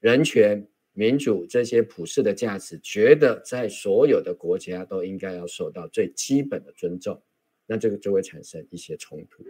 [0.00, 7.20] 人权、民主这些普世的价值，觉得在所有的国家都应该要受到最基本的尊重，
[7.66, 9.44] 那这个就会产生一些冲突。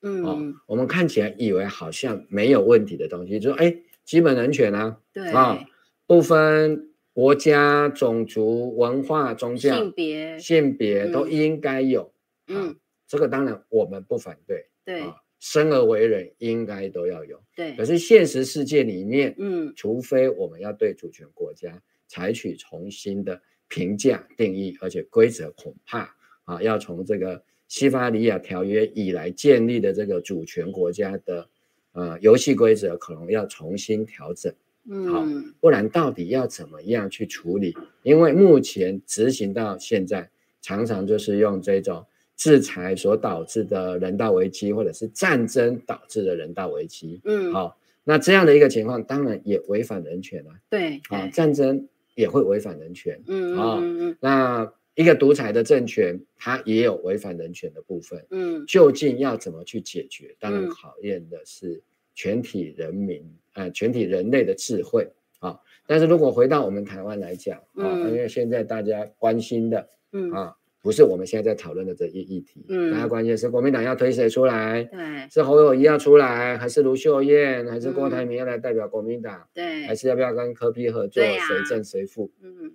[0.00, 5.28] 嗯，哦，我们看起来以为好像没有问题的东西，就说，哎，基本人权啊，对。
[5.30, 5.64] 啊，
[6.06, 12.12] 不分国家、种族、文化、宗教、性别、性别都应该有。
[12.48, 12.76] 嗯。
[13.06, 15.02] 这个当然我们不反对，对。
[15.02, 17.74] 啊，生而为人应该都要有，对。
[17.74, 26.14] 可是现实世界里面，嗯，除非我们要对主权国家采取重新的评价定义，而且规则恐怕
[26.44, 31.48] 啊要从这个西法里亚条约以来建立的这个主权国家的
[31.90, 34.54] 呃游戏规则可能要重新调整，
[34.88, 35.26] 嗯，好，
[35.58, 37.74] 不然到底要怎么样去处理？
[38.04, 40.30] 因为目前执行到现在，
[40.60, 42.06] 常常就是用这种。
[42.42, 50.50] 制裁所导致的人道危机，或者是战争导致的人道危机，嗯，好，那这样的一个情况，当然也违反人权了。
[50.68, 60.34] 对，啊，战争也会违反人权，嗯啊，嗯，那一个独裁的政权，它也有违反人权的部分，嗯，究竟要怎么去解决？
[60.40, 61.80] 当然考验的是
[62.12, 63.24] 全体人民，
[63.54, 65.56] 呃，全体人类的智慧啊。
[65.86, 70.56] 但是如果回到我们台湾来讲，啊，因为现在大家关心的，嗯啊。
[70.82, 74.82] 不是我们现在在讨论的这一议题，嗯，大家关键是国民党要推谁出来？
[74.82, 79.46] 对，是侯友谊要出来，还是卢秀燕，还是郭台铭要来代表国民党？
[79.54, 81.22] 对，还是要不要跟柯比合作？
[81.22, 82.32] 谁正谁负？
[82.42, 82.72] 嗯，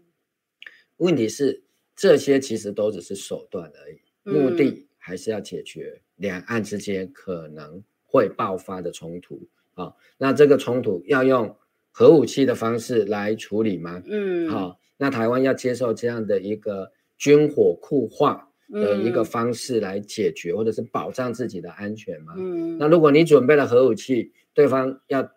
[0.96, 1.64] 问题是
[1.98, 9.50] 这些其实都只是手段而已，目的还是要解决两岸之间可能会爆发的冲突。
[9.74, 11.54] 好，那这个冲突要用
[11.92, 14.02] 核武器的方式来处理吗？
[14.06, 16.94] 嗯，好，那台湾要接受这样的一个。
[17.18, 22.34] 军火库化的一个方式来解决，嗯、或者是保障自己的安全嘛。
[22.38, 25.30] 嗯，那如果你准备了核武器，对方要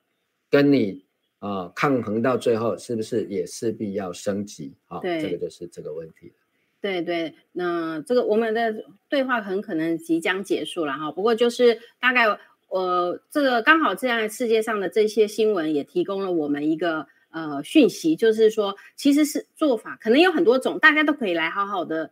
[0.51, 1.05] 跟你
[1.39, 4.75] 啊、呃、抗衡到最后，是不是也势必要升级？
[5.01, 6.33] 对，这个就是这个问题。
[6.81, 8.75] 对对，那这个我们的
[9.09, 11.13] 对话很可能即将结束了哈。
[11.13, 12.27] 不过就是大概
[12.69, 17.07] 呃，这个刚好这样世界上的这些新闻也提供了我们一个。
[17.31, 22.11] 呃，讯息就是说，其实是做法可能有很多种，大家都可以来好好的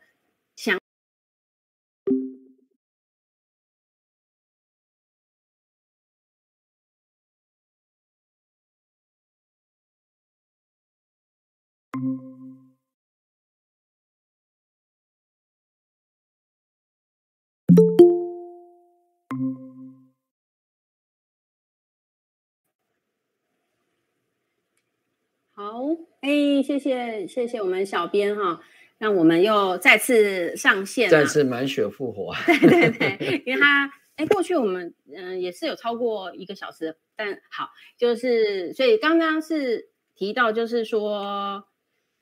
[26.68, 28.60] 谢谢谢谢我们小编哈，
[28.98, 32.34] 让我们又再次上线，再次满血复活。
[32.44, 41.64] 对对对，因为他哎，过去我们嗯、呃、也是有超过一个小时，但好，就是所以刚刚是提到，就是说，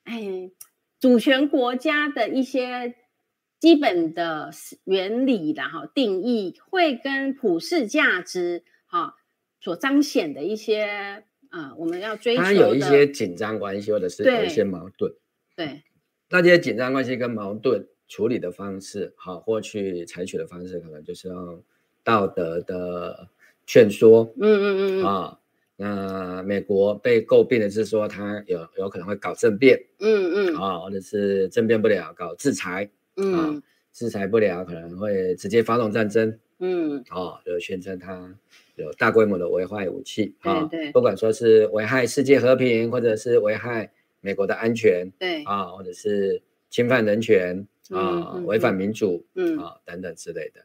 [0.05, 0.53] 哎，
[1.01, 2.95] 主权国家的一些
[3.59, 4.53] 基本的
[4.85, 9.17] 原理然后定义，会跟普世价值哈
[9.61, 11.25] 所彰显的一些。
[11.51, 12.43] 啊，我们要追求。
[12.43, 15.13] 它有一些紧张关系，或者是有一些矛盾。
[15.57, 15.83] 对，
[16.31, 21.63] 那这些紧张关系跟矛盾处理的方式，好，或去采取的方式，可能就是用
[22.05, 23.29] 道德的
[23.67, 24.33] 劝说。
[24.41, 25.05] 嗯嗯嗯。
[25.05, 25.41] 啊，
[25.77, 29.79] 那美国被诟病的是说，他有有可能会搞政变。
[30.01, 30.57] 嗯嗯。
[30.57, 32.91] 啊，或者是政变不了，搞制裁。
[33.17, 33.35] 嗯。
[33.35, 36.39] 啊，制裁不了，可能会直接发动战争。
[36.59, 37.03] 嗯。
[37.09, 38.37] 啊，就宣称它。
[38.77, 45.43] 有大规模的危害武器啊，对，不管说是危害世界和平，或者是危害美国的安全，对。
[45.45, 49.59] 啊，或者是侵犯人权啊，违反民主，嗯。
[49.59, 50.61] 啊等等之类的，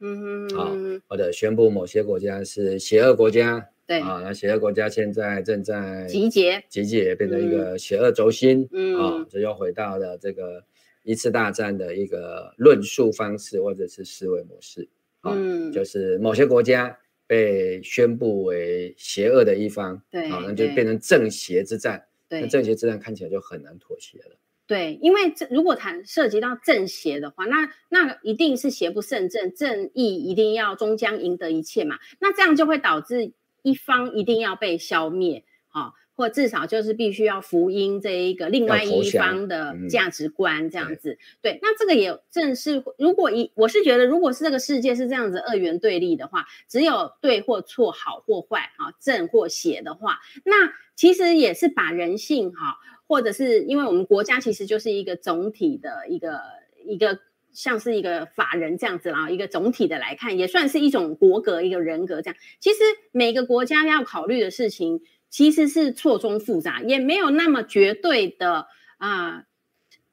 [0.00, 4.00] 嗯嗯啊，或者宣布某些国家是邪恶国家，对。
[4.00, 8.98] 啊，那邪恶国家现在正在集结，集结变成一个邪恶轴心，嗯。
[8.98, 10.64] 啊，这又回到了这个
[11.04, 14.88] 一次大战的一个论述方式或者是思维模式，
[15.22, 16.98] 嗯，就是某些国家。
[17.32, 22.04] 被宣布为邪恶的一方，对，好，那就变成正邪之战。
[22.28, 24.36] 对，那正邪之战看起来就很难妥协了。
[24.66, 31.98] 对，因为这如果谈涉及到正邪的话，那那一定是邪不胜正，正义一定要终将赢得一切嘛。
[32.20, 35.94] 那这样就会导致一方一定要被消灭，啊。
[36.14, 56.40] 或至少就是必须要福音这一个另外一方的价值观这样子，对，那这个也正是如果一我是觉得，如果是这个世界是这样子二元对立的话，只有对或错，好或坏，啊，正或邪的话，那其实也是把人性哈，或者是因为我们国家其实就是一个总体的一个
[56.84, 57.20] 一个
[57.52, 62.38] 像是一个法人这样子啦，一个总体的来看，也算是一种国格一个人格这样。
[62.60, 62.80] 其实
[63.12, 65.00] 每个国家要考虑的事情。
[65.32, 68.68] 其实是错综复杂，也没有那么绝对的
[68.98, 69.44] 啊、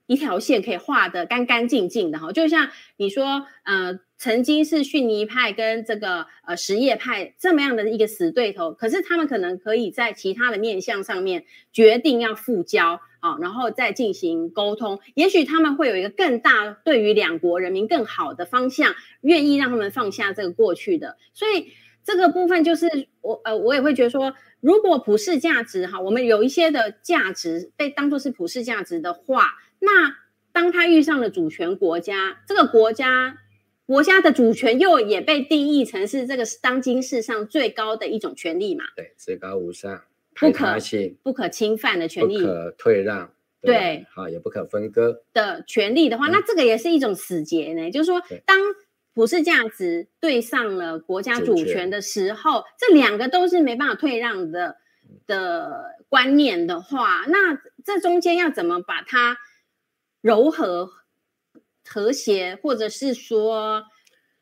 [0.08, 2.32] 一条线可以画得干干净净的哈。
[2.32, 15.00] 就像你说，呃，曾经是逊尼派跟这个呃什叶派这么样的一个死对头，可是他们可能可以在其他的面向上面决定要复交啊，然后再进行沟通。
[15.16, 21.18] 也许他们会有一个更大对于两国人民更好的方向，愿意让他们放下这个过去的。
[21.34, 24.34] 所以这个部分就是我呃，我也会觉得说。
[24.62, 30.18] 如果普世价值哈，我们有一些的价值被当作是普世价值的话，那
[30.52, 33.38] 当他遇上了主权国家，这个国家
[33.86, 38.84] 国家的主权又也被定义成是这个当今世上最高的一种权利嘛？
[38.98, 40.02] 对，至高无上，
[40.36, 40.76] 不可
[41.24, 43.32] 不可侵犯的权利，不可退让，
[43.62, 48.60] 对，好，也不可分割的权利的话，那这个也是一种死结呢，就是说当。
[49.14, 54.78] 普世价值对上了国家主权的时候，这两个都是没办法退让的
[55.28, 59.38] 的观念的话，那这中间要怎么把它
[60.22, 60.90] 柔和
[61.86, 63.84] 和谐，或者是说，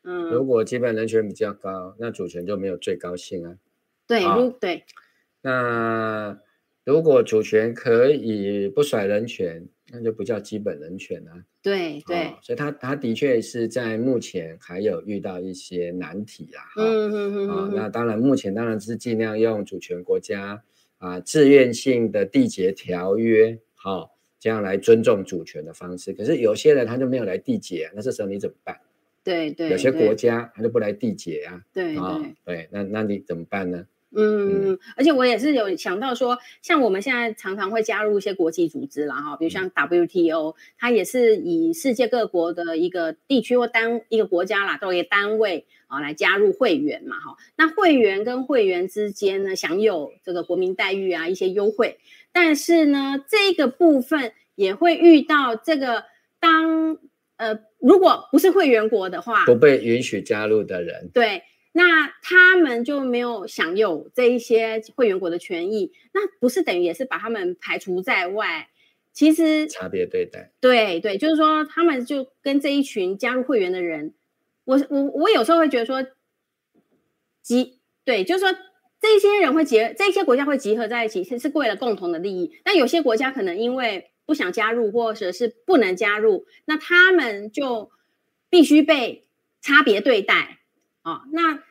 [0.04, 3.56] 嗯，如果基本人权比较高，那主权就没有最高性啊。
[4.06, 4.84] 对，如对，
[5.42, 6.38] 那
[6.84, 11.44] 如果主权可以不甩人权，那就不叫基本人权啊。
[11.62, 16.62] 对对、哦，所以他他的确是在目前还有遇到一些难题啦。
[16.76, 17.72] 嗯嗯嗯嗯。
[17.74, 20.62] 那当然，目前当然是尽量用主权国家
[20.98, 26.12] 啊自愿性的缔结条约，好、哦、这样来尊重主权的方式。
[26.12, 28.78] 可是有些人他就没有来缔结，那这时候你怎么办？
[29.24, 29.70] 对对。
[29.70, 31.62] 有些国家他就不来缔结啊。
[31.72, 33.86] 对啊、哦、对，那那你怎么办呢？
[34.10, 47.36] 嗯，嗯，而且我也是有想到说，像我们现在常常会加入一些国际组织啦，哈，比如像 WTO，它也是以世界各国的一个地区或单一个国家啦，作为单位啊来加入会员嘛，哈。
[47.56, 51.98] 那会员跟会员之间呢，享有这个国民待遇啊，一些优惠，
[52.32, 56.04] 但是呢，这个部分也会遇到这个
[56.40, 56.96] 当
[57.36, 61.42] 呃，如果不是会员国的话，不被允许加入的人，对。
[61.72, 68.68] 那他们就没有享有这一些会员国的权益，那不是等于也是把他们排除在外？
[69.12, 74.14] 其实差别对待，对对，就是说他们就跟这一群加入会员的人，
[74.64, 76.06] 我我我有时候会觉得说，
[77.42, 78.56] 集对，就是说
[79.00, 82.60] 这些人会结，这些国家会集合在一起，是是为了共同的利益。
[82.62, 87.90] 但有些国家可能因为不想加入，或者是不能加入，那他们就
[88.48, 89.26] 必须被
[89.60, 90.57] 差别对待。
[91.08, 91.62] 哦，那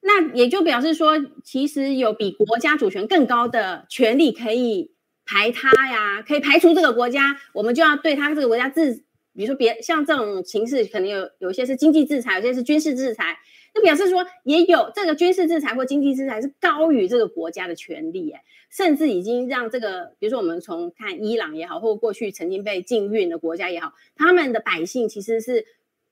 [0.00, 4.92] 那也就表示说，其实有比国家主权更高的权利可以
[5.26, 13.36] 排他呀，可以排除这个国家，我们就要对他这个国家制，比如说别像这种形式，可能有有些是经济制裁，有些是军事制裁，
[13.74, 25.66] 那表示说也有这个军事制裁或经济制裁是高于这个国家的权利，哎，甚至已经让这个，比如说我们从看伊朗也好，或过去曾经被禁运的国家也好，他们的百姓其实是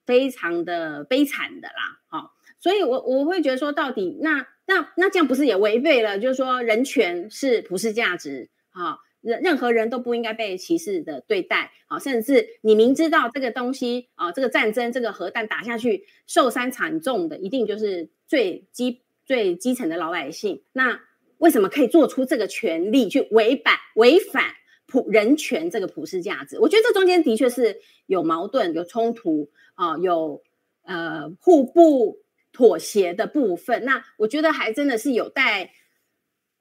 [0.05, 2.35] 非常的悲惨的啦，好。
[2.65, 6.19] 所以我，我会觉得说，到底那那那这样不是也违背了？
[6.19, 20.63] 就是说，人权是普世价值啊，任任何人都不应该被歧视的对待啊，甚至你明知道这个东西啊，这个战争，这个核弹打下去，受伤惨重的一定就是最基最基层的老百姓。
[20.73, 21.03] 那
[21.37, 24.55] 为什么可以做出这个权利去违反违反
[24.87, 26.59] 普人权这个普世价值？
[26.59, 30.43] 我觉得这中间的确是有矛盾、有冲突啊，有
[30.87, 32.24] 呃互不。
[32.55, 35.73] 妥协的部分，那我觉得还真的是有待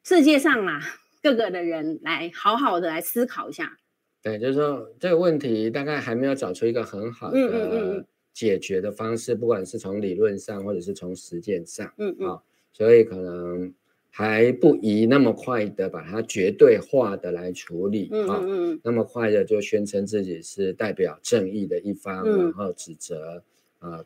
[0.04, 0.82] 世界上啊
[1.22, 3.78] 各个的人来好好的来思考一下。
[4.22, 12.41] 对，就是说这个问题大概还没有找出一个很好的解决的方式，不管是从理论上或者是从实践上，嗯嗯，哦，
[12.74, 13.72] 所以可能
[14.10, 23.44] 还不宜那么快的把它绝对化的来处理，嗯嗯嗯，那么快的就宣称自己是代表正义的一方，嗯，然后指责。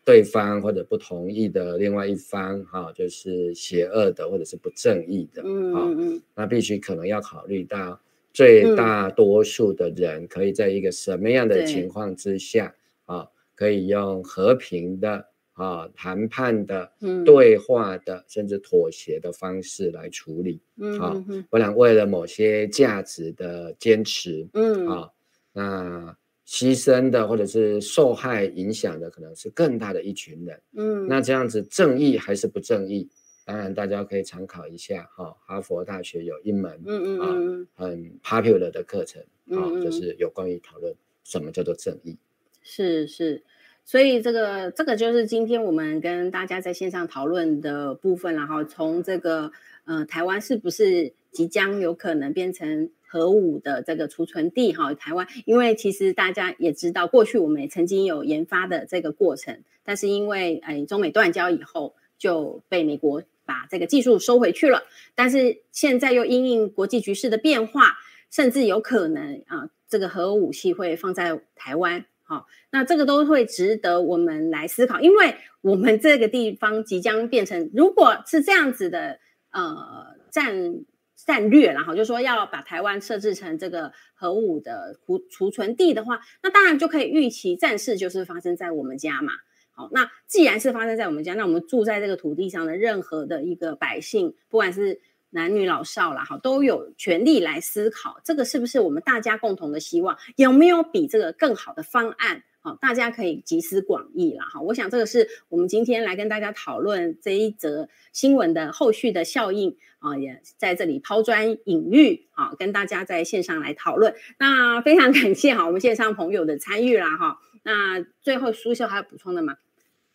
[0.03, 7.99] 对方或者不同意的另外一方，哈、哦，就是邪恶的或者是不正义的，嗯嗯，那必须可能要考虑到
[8.33, 12.73] 最大多数的人可以在一个什么样的情况之下
[13.05, 16.91] 啊，可以用和平的啊谈判的、
[17.25, 24.87] 对话的，甚至妥协的方式来处理，嗯啊，不然为了某些价值的坚持，嗯。
[24.87, 25.09] 啊，
[25.53, 26.15] 那
[26.47, 33.09] 牺牲的或者是受害影响的可能是更大的一群人，嗯，那这样子正义还是不正义？
[33.45, 39.21] 当然，大家可以参考一下哈，哈佛大学有一门嗯嗯啊很 popular 的课程
[39.51, 40.93] 啊，就是有关于讨论
[41.23, 42.17] 什么叫做正义。
[42.61, 43.41] 是是，
[43.85, 49.51] 所以这个这个就是今天我们跟大家在线上讨论的部分，然后从这个
[49.85, 54.93] 呃台湾是不是即将有可能变成核武的这个储存地哈？
[54.93, 63.23] 台湾，因为其实大家也知道，过去我们也曾经有研发的这个过程，但是因为哎中美断交以后就被美国。
[63.47, 64.83] 把这个技术收回去了，
[65.15, 67.93] 但是现在又因应国际局势的变化，
[68.29, 79.19] 甚至有可能啊，这个核武器会放在台湾，好，那这个都会值得我们来思考，因为我们这个地方即将变成，如果是这样子的
[79.51, 80.81] 呃战
[81.27, 89.33] 战略，然后就说要把台湾设置成这个核武的储储存地的话，那当然就可以预期战事就是发生在我们家嘛。
[89.71, 95.01] 好，那既然是发生在我们家，那我们住在这个土地上的任何的一个百姓，不管是
[95.31, 100.17] 男女老少啦，好，都有权利来思考，这个是不是我们大家共同的希望？
[100.37, 102.43] 有没有比这个更好的方案？
[102.67, 104.43] 好，大家可以集思广益啦。
[104.43, 114.15] 哈，我想这个是我们今天来跟大家讨论这一则新闻的后续的效应啊，也在这里抛砖引玉啊，跟大家在线上来讨论。
[114.37, 117.37] 那非常感谢哈，我们线上朋友的参与啦哈。
[117.63, 119.55] 那最后苏秀还有补充的吗？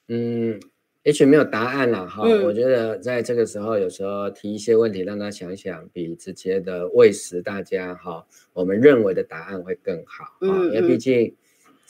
[0.08, 0.60] 嗯，
[1.04, 2.22] 也许没有答案了哈。
[2.26, 10.36] 嗯、我觉得在这个时候，有时候提一些问题，让他想想，比直接的喂食大家哈，我们认为的答案会更好啊。
[10.40, 11.34] 嗯、因为毕竟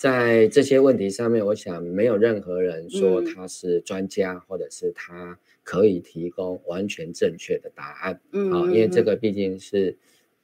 [0.02, 8.20] 在这些问题上面，我想没有任何人说他是专家，嗯、或者是他可以提供完全正确的答案。
[8.32, 9.96] 嗯，啊，因为这个毕竟是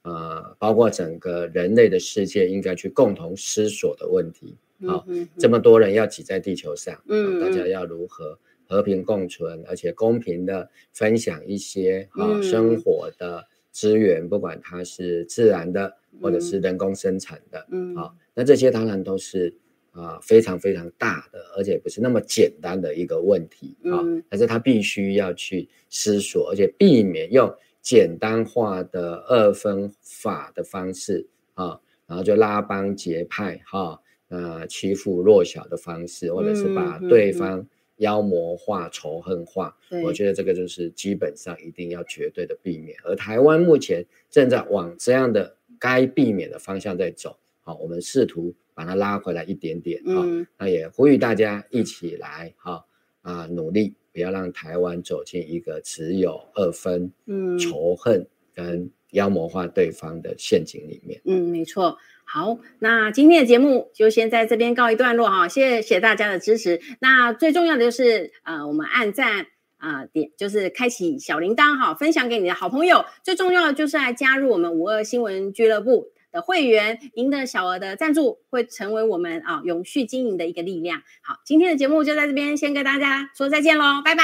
[0.03, 4.55] 呃，包括整个人类的世界应该去共同思索的问题。
[4.87, 5.05] 好，
[5.37, 19.53] 这么多人要挤在地球上，嗯，大家要如何和平共存，而且公平的分享一些啊生活的资源，不管它是自然的或者是人工生产的，嗯，好，那这些当然都是
[19.91, 31.77] 啊非常非常大的，而且不是那么简单的一个问题啊，但是他必须要去思索，而且避免用简单化的二分法的方式啊，
[32.07, 33.99] 然后就拉帮结派哈。
[34.29, 42.95] 呃，欺负弱小的方式，或者是把对方妖魔化、嗯、仇恨化，我觉得这个就是基本上一定要绝对的避免。
[43.03, 52.83] 而台湾目前正在往这样的该避免的方向在走，好，我们试图把它拉回来一点点，好，嗯、那也呼吁大家一起来，哈
[53.21, 61.21] 啊，努力不要让台湾走进一个只有二分、嗯、仇恨跟妖魔化对方的陷阱里面。
[61.25, 61.99] 嗯，没错。
[62.25, 66.81] 好，那今天的节目就先在这边告一段落哈，谢谢大家的支持。
[66.99, 69.45] 那最重要的就是呃，我们按赞
[69.77, 73.05] 啊、呃，点就是开启小铃铛哈，分享给你的好朋友。
[73.23, 81.01] 最重要的就是来加入我们五二新闻俱乐部的会员，赢得小额的赞助，会成为我们啊永续经营的一个力量。
[81.21, 84.23] 好，今天的节目就在这边，先跟大家说再见喽，拜拜，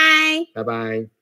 [0.53, 1.14] 拜拜。